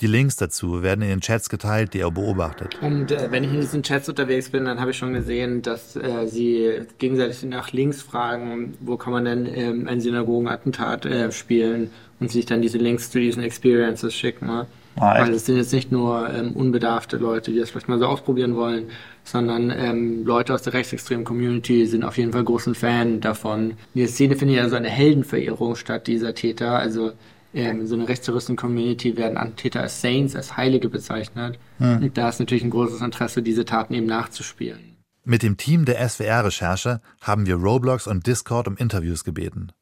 Die 0.00 0.06
Links 0.06 0.36
dazu 0.36 0.84
werden 0.84 1.02
in 1.02 1.08
den 1.08 1.20
Chats 1.20 1.48
geteilt, 1.48 1.92
die 1.92 2.00
er 2.00 2.12
beobachtet. 2.12 2.80
Und 2.80 3.10
äh, 3.10 3.32
wenn 3.32 3.42
ich 3.42 3.50
in 3.50 3.60
diesen 3.60 3.82
Chats 3.82 4.08
unterwegs 4.08 4.48
bin, 4.48 4.64
dann 4.64 4.78
habe 4.78 4.92
ich 4.92 4.96
schon 4.96 5.12
gesehen, 5.12 5.60
dass 5.60 5.96
äh, 5.96 6.28
sie 6.28 6.82
gegenseitig 6.98 7.42
nach 7.42 7.72
Links 7.72 8.00
fragen, 8.00 8.74
wo 8.78 8.96
kann 8.96 9.12
man 9.12 9.24
denn 9.24 9.46
ähm, 9.52 9.88
ein 9.88 10.00
Synagogenattentat 10.00 11.04
äh, 11.04 11.32
spielen 11.32 11.90
und 12.20 12.30
sich 12.30 12.46
dann 12.46 12.62
diese 12.62 12.78
Links 12.78 13.10
zu 13.10 13.18
diesen 13.18 13.42
Experiences 13.42 14.14
schicken. 14.14 14.46
Ne? 14.46 14.66
Ah, 15.00 15.20
Weil 15.20 15.34
es 15.34 15.46
sind 15.46 15.56
jetzt 15.56 15.72
nicht 15.72 15.90
nur 15.90 16.32
ähm, 16.32 16.52
unbedarfte 16.52 17.16
Leute, 17.16 17.50
die 17.50 17.58
das 17.58 17.70
vielleicht 17.70 17.88
mal 17.88 17.98
so 17.98 18.06
ausprobieren 18.06 18.54
wollen, 18.54 18.90
sondern 19.30 19.70
ähm, 19.70 20.24
Leute 20.24 20.54
aus 20.54 20.62
der 20.62 20.72
rechtsextremen 20.72 21.24
Community 21.24 21.86
sind 21.86 22.04
auf 22.04 22.16
jeden 22.16 22.32
Fall 22.32 22.44
großen 22.44 22.74
Fan 22.74 23.20
davon. 23.20 23.70
In 23.94 24.00
der 24.00 24.08
Szene 24.08 24.36
findet 24.36 24.56
ja 24.56 24.68
so 24.68 24.76
eine 24.76 24.88
Heldenverehrung 24.88 25.76
statt 25.76 26.06
dieser 26.06 26.34
Täter. 26.34 26.78
Also 26.78 27.12
ähm, 27.54 27.86
so 27.86 27.94
eine 27.94 28.08
Rechtsterroristen-Community 28.08 29.16
werden 29.16 29.36
Antäter 29.36 29.80
als 29.80 30.00
Saints, 30.00 30.36
als 30.36 30.56
Heilige 30.56 30.88
bezeichnet. 30.88 31.58
Hm. 31.78 32.02
Und 32.02 32.18
da 32.18 32.28
ist 32.28 32.40
natürlich 32.40 32.64
ein 32.64 32.70
großes 32.70 33.00
Interesse, 33.00 33.42
diese 33.42 33.64
Taten 33.64 33.94
eben 33.94 34.06
nachzuspielen. 34.06 34.96
Mit 35.24 35.42
dem 35.42 35.56
Team 35.56 35.84
der 35.84 36.08
SWR-Recherche 36.08 37.00
haben 37.20 37.46
wir 37.46 37.56
Roblox 37.56 38.06
und 38.06 38.26
Discord 38.26 38.66
um 38.66 38.76
Interviews 38.76 39.24
gebeten. 39.24 39.72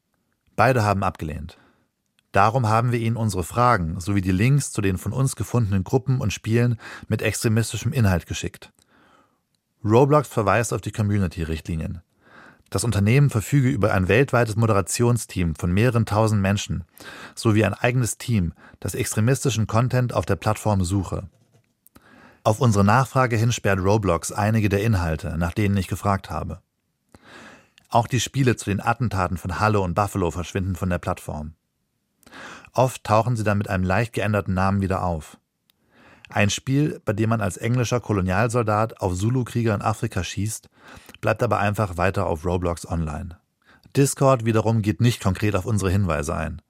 Beide 0.55 0.83
haben 0.83 1.03
abgelehnt. 1.03 1.57
Darum 2.31 2.67
haben 2.67 2.91
wir 2.91 2.99
ihnen 2.99 3.15
unsere 3.15 3.43
Fragen 3.43 3.99
sowie 3.99 4.21
die 4.21 4.31
Links 4.31 4.71
zu 4.71 4.81
den 4.81 4.97
von 4.97 5.13
uns 5.13 5.35
gefundenen 5.35 5.83
Gruppen 5.83 6.19
und 6.19 6.33
Spielen 6.33 6.77
mit 7.07 7.21
extremistischem 7.21 7.93
Inhalt 7.93 8.27
geschickt. 8.27 8.71
Roblox 9.83 10.27
verweist 10.27 10.73
auf 10.73 10.81
die 10.81 10.91
Community-Richtlinien. 10.91 12.01
Das 12.69 12.83
Unternehmen 12.83 13.29
verfüge 13.29 13.69
über 13.69 13.93
ein 13.93 14.07
weltweites 14.07 14.55
Moderationsteam 14.55 15.55
von 15.55 15.71
mehreren 15.71 16.05
tausend 16.05 16.41
Menschen 16.41 16.83
sowie 17.35 17.63
ein 17.63 17.73
eigenes 17.73 18.17
Team, 18.17 18.53
das 18.79 18.95
extremistischen 18.95 19.67
Content 19.67 20.13
auf 20.13 20.25
der 20.25 20.35
Plattform 20.35 20.83
suche. 20.83 21.29
Auf 22.43 22.59
unsere 22.59 22.83
Nachfrage 22.83 23.37
hin 23.37 23.51
sperrt 23.51 23.79
Roblox 23.79 24.31
einige 24.31 24.69
der 24.69 24.83
Inhalte, 24.83 25.37
nach 25.37 25.53
denen 25.53 25.77
ich 25.77 25.87
gefragt 25.87 26.29
habe. 26.29 26.61
Auch 27.89 28.07
die 28.07 28.19
Spiele 28.19 28.57
zu 28.57 28.69
den 28.69 28.81
Attentaten 28.81 29.37
von 29.37 29.59
Halle 29.59 29.79
und 29.79 29.93
Buffalo 29.93 30.31
verschwinden 30.31 30.75
von 30.75 30.89
der 30.89 30.97
Plattform. 30.97 31.53
Oft 32.73 33.03
tauchen 33.05 33.37
sie 33.37 33.43
dann 33.43 33.57
mit 33.57 33.69
einem 33.69 33.83
leicht 33.83 34.13
geänderten 34.13 34.53
Namen 34.53 34.81
wieder 34.81 35.03
auf. 35.03 35.37
Ein 36.29 36.49
Spiel, 36.49 37.01
bei 37.05 37.13
dem 37.13 37.29
man 37.29 37.41
als 37.41 37.57
englischer 37.57 37.99
Kolonialsoldat 37.99 39.01
auf 39.01 39.15
Zulu-Krieger 39.15 39.73
in 39.73 39.81
Afrika 39.81 40.23
schießt, 40.23 40.69
bleibt 41.21 41.41
aber 41.41 41.59
einfach 41.59 41.97
weiter 41.97 42.25
auf 42.25 42.45
Roblox 42.45 42.87
online. 42.87 43.37
Discord 43.95 44.45
wiederum 44.45 44.81
geht 44.81 45.01
nicht 45.01 45.21
konkret 45.21 45.55
auf 45.55 45.65
unsere 45.65 45.91
Hinweise 45.91 46.35
ein. 46.35 46.61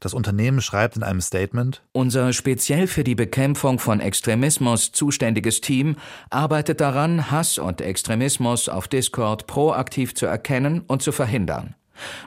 Das 0.00 0.14
Unternehmen 0.14 0.60
schreibt 0.60 0.96
in 0.96 1.02
einem 1.02 1.20
Statement 1.20 1.82
Unser 1.92 2.32
speziell 2.32 2.86
für 2.86 3.02
die 3.02 3.16
Bekämpfung 3.16 3.80
von 3.80 3.98
Extremismus 3.98 4.92
zuständiges 4.92 5.60
Team 5.60 5.96
arbeitet 6.30 6.80
daran, 6.80 7.32
Hass 7.32 7.58
und 7.58 7.80
Extremismus 7.80 8.68
auf 8.68 8.86
Discord 8.86 9.48
proaktiv 9.48 10.14
zu 10.14 10.26
erkennen 10.26 10.82
und 10.86 11.02
zu 11.02 11.10
verhindern. 11.10 11.74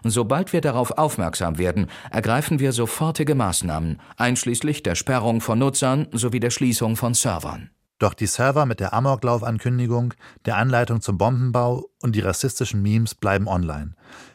Sobald 0.04 0.54
wir 0.54 0.62
darauf 0.62 0.92
aufmerksam 0.92 1.58
werden, 1.58 1.88
ergreifen 2.12 2.60
wir 2.60 2.72
sofortige 2.72 3.36
Maßnahmen, 3.36 4.00
einschließlich 4.18 4.84
der 4.84 4.96
Sperrung 4.96 5.42
von 5.42 5.60
Nutzern 5.60 6.08
sowie 6.12 6.40
der 6.40 6.50
Schließung 6.50 6.96
von 6.96 7.14
Servern. 7.14 7.70
Doch 8.00 8.16
die 8.16 8.26
Server 8.26 8.66
mit 8.66 8.80
der 8.80 8.94
Amoklauf-Ankündigung, 8.94 10.16
der 10.46 10.58
Anleitung 10.58 11.02
zum 11.02 11.20
Bombenbau 11.20 11.86
und 12.02 12.16
die 12.16 12.22
rassistischen 12.22 12.82
Memes 12.82 13.14
bleiben 13.14 13.48
online, 13.48 13.94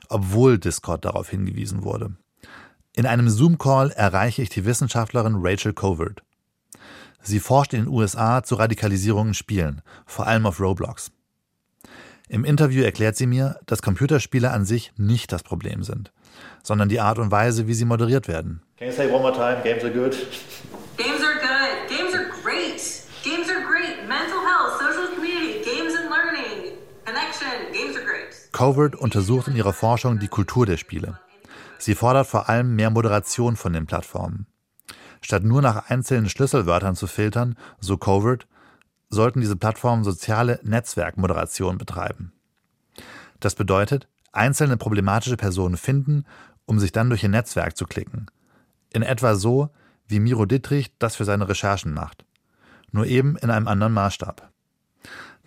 obwohl 0.08 0.58
Discord 0.58 1.04
darauf 1.04 1.30
hingewiesen 1.30 1.82
wurde. 1.82 2.16
In 2.94 3.06
einem 3.06 3.28
Zoom-Call 3.28 3.90
erreiche 3.90 4.40
ich 4.42 4.50
die 4.50 4.64
Wissenschaftlerin 4.64 5.34
Rachel 5.38 5.74
Covert. 5.74 6.22
Sie 7.22 7.40
forscht 7.40 7.74
in 7.74 7.86
den 7.86 7.92
USA 7.92 8.44
zu 8.44 8.54
Radikalisierung 8.54 9.28
in 9.28 9.34
Spielen, 9.34 9.82
vor 10.06 10.28
allem 10.28 10.46
auf 10.46 10.60
Roblox. 10.60 11.10
Im 12.28 12.44
Interview 12.44 12.82
erklärt 12.82 13.16
sie 13.16 13.26
mir, 13.28 13.60
dass 13.66 13.82
Computerspiele 13.82 14.50
an 14.50 14.64
sich 14.64 14.92
nicht 14.96 15.30
das 15.30 15.44
Problem 15.44 15.84
sind, 15.84 16.12
sondern 16.64 16.88
die 16.88 16.98
Art 16.98 17.20
und 17.20 17.30
Weise, 17.30 17.68
wie 17.68 17.74
sie 17.74 17.84
moderiert 17.84 18.26
werden. 18.26 18.62
Can 18.78 18.88
you 18.88 18.92
say 18.92 19.08
one 19.08 19.22
more 19.22 19.32
time, 19.32 19.62
games 19.62 19.84
are 19.84 19.92
good? 19.92 20.10
Games 20.96 21.22
are 21.22 21.34
good. 21.34 21.88
Games 21.88 22.14
are 22.14 22.26
great. 22.42 22.82
Games 23.22 23.48
are 23.48 23.64
great. 23.64 24.08
Mental 24.08 24.40
health, 24.40 24.80
social 24.80 25.14
community, 25.14 25.62
games 25.64 25.94
and 25.94 26.10
learning, 26.10 26.72
connection, 27.04 27.72
games 27.72 27.96
are 27.96 28.04
great. 28.04 28.50
Covert 28.50 28.96
untersucht 28.96 29.46
in 29.46 29.54
ihrer 29.54 29.72
Forschung 29.72 30.18
die 30.18 30.28
Kultur 30.28 30.66
der 30.66 30.78
Spiele. 30.78 31.20
Sie 31.78 31.94
fordert 31.94 32.26
vor 32.26 32.48
allem 32.48 32.74
mehr 32.74 32.90
Moderation 32.90 33.54
von 33.54 33.72
den 33.72 33.86
Plattformen. 33.86 34.46
Statt 35.20 35.44
nur 35.44 35.62
nach 35.62 35.90
einzelnen 35.90 36.28
Schlüsselwörtern 36.28 36.96
zu 36.96 37.06
filtern, 37.06 37.56
so 37.78 37.96
Covert, 37.96 38.48
sollten 39.08 39.40
diese 39.40 39.56
Plattformen 39.56 40.04
soziale 40.04 40.60
Netzwerkmoderation 40.62 41.78
betreiben. 41.78 42.32
Das 43.40 43.54
bedeutet, 43.54 44.08
einzelne 44.32 44.76
problematische 44.76 45.36
Personen 45.36 45.76
finden, 45.76 46.24
um 46.64 46.78
sich 46.78 46.92
dann 46.92 47.08
durch 47.08 47.22
ihr 47.22 47.28
Netzwerk 47.28 47.76
zu 47.76 47.86
klicken. 47.86 48.26
In 48.92 49.02
etwa 49.02 49.34
so, 49.34 49.70
wie 50.08 50.20
Miro 50.20 50.46
Dittrich 50.46 50.92
das 50.98 51.16
für 51.16 51.24
seine 51.24 51.48
Recherchen 51.48 51.92
macht. 51.92 52.24
Nur 52.92 53.06
eben 53.06 53.36
in 53.36 53.50
einem 53.50 53.68
anderen 53.68 53.92
Maßstab. 53.92 54.50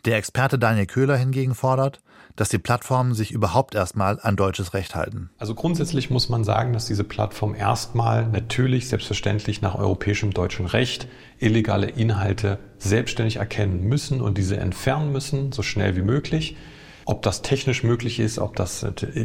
Der 0.06 0.18
Experte 0.18 0.60
Daniel 0.60 0.86
Köhler 0.86 1.18
hingegen 1.18 1.56
fordert, 1.56 2.02
dass 2.40 2.48
die 2.48 2.58
Plattformen 2.58 3.14
sich 3.14 3.32
überhaupt 3.32 3.76
erstmal 3.76 4.18
an 4.22 4.38
deutsches 4.38 4.74
Recht 4.74 4.96
halten. 4.96 5.30
Also 5.40 5.56
grundsätzlich 5.56 6.10
muss 6.10 6.30
man 6.30 6.46
sagen, 6.46 6.72
dass 6.72 6.86
diese 6.86 7.04
Plattform 7.04 7.54
erstmal 7.54 8.28
natürlich 8.28 8.88
selbstverständlich 8.88 9.62
nach 9.62 9.76
europäischem 9.76 10.32
deutschem 10.32 10.66
Recht 10.66 11.10
illegale 11.40 11.90
Inhalte 11.90 12.58
selbstständig 12.78 13.38
erkennen 13.38 13.84
müssen 13.84 14.22
und 14.22 14.38
diese 14.38 14.56
entfernen 14.56 15.12
müssen, 15.12 15.52
so 15.52 15.64
schnell 15.64 15.98
wie 15.98 16.02
möglich. 16.02 16.56
Ob 17.04 17.24
das 17.24 17.42
technisch 17.42 17.84
möglich 17.84 18.22
ist, 18.22 18.40
ob 18.40 18.56
das 18.56 18.84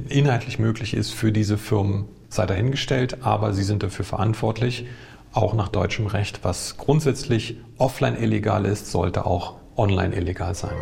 inhaltlich 0.08 0.58
möglich 0.58 0.92
ist 0.92 1.12
für 1.12 1.30
diese 1.30 1.56
Firmen, 1.56 2.06
sei 2.30 2.46
dahingestellt, 2.46 3.22
aber 3.22 3.52
sie 3.52 3.62
sind 3.62 3.84
dafür 3.84 4.04
verantwortlich, 4.04 4.86
auch 5.32 5.54
nach 5.54 5.68
deutschem 5.68 6.08
Recht. 6.08 6.40
Was 6.42 6.78
grundsätzlich 6.78 7.58
offline 7.78 8.20
illegal 8.20 8.64
ist, 8.64 8.90
sollte 8.90 9.24
auch 9.24 9.54
online 9.76 10.16
illegal 10.16 10.56
sein. 10.56 10.74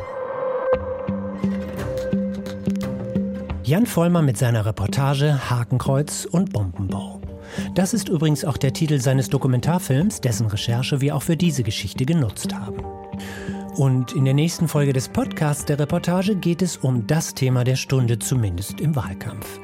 Jan 3.65 3.87
Vollmer 3.87 4.23
mit 4.23 4.37
seiner 4.37 4.67
Reportage 4.67 5.49
Hakenkreuz 5.49 6.25
und 6.25 6.53
Bombenbau. 6.53 7.21
Das 7.77 7.95
ist 7.95 8.09
übrigens 8.09 8.45
auch 8.45 8.57
der 8.57 8.73
Titel 8.73 8.99
seines 8.99 9.29
Dokumentarfilms, 9.29 10.21
dessen 10.21 10.49
Recherche 10.49 11.01
wir 11.01 11.15
auch 11.15 11.23
für 11.23 11.37
diese 11.37 11.63
Geschichte 11.63 12.05
genutzt 12.05 12.53
haben. 12.53 12.83
Und 13.77 14.15
in 14.15 14.25
der 14.25 14.35
nächsten 14.35 14.67
Folge 14.67 14.93
des 14.93 15.09
Podcasts 15.09 15.65
der 15.65 15.79
Reportage 15.79 16.35
geht 16.35 16.61
es 16.61 16.77
um 16.77 17.07
das 17.07 17.35
Thema 17.35 17.63
der 17.63 17.77
Stunde, 17.77 18.19
zumindest 18.19 18.81
im 18.81 18.97
Wahlkampf. 18.97 19.61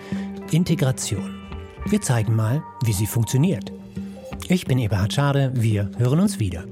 Integration. 0.52 1.34
Wir 1.86 2.00
zeigen 2.00 2.36
mal, 2.36 2.62
wie 2.84 2.92
sie 2.92 3.06
funktioniert. 3.06 3.72
Ich 4.46 4.64
bin 4.64 4.78
Eberhard 4.78 5.12
Schade, 5.12 5.50
wir 5.54 5.90
hören 5.98 6.20
uns 6.20 6.38
wieder. 6.38 6.64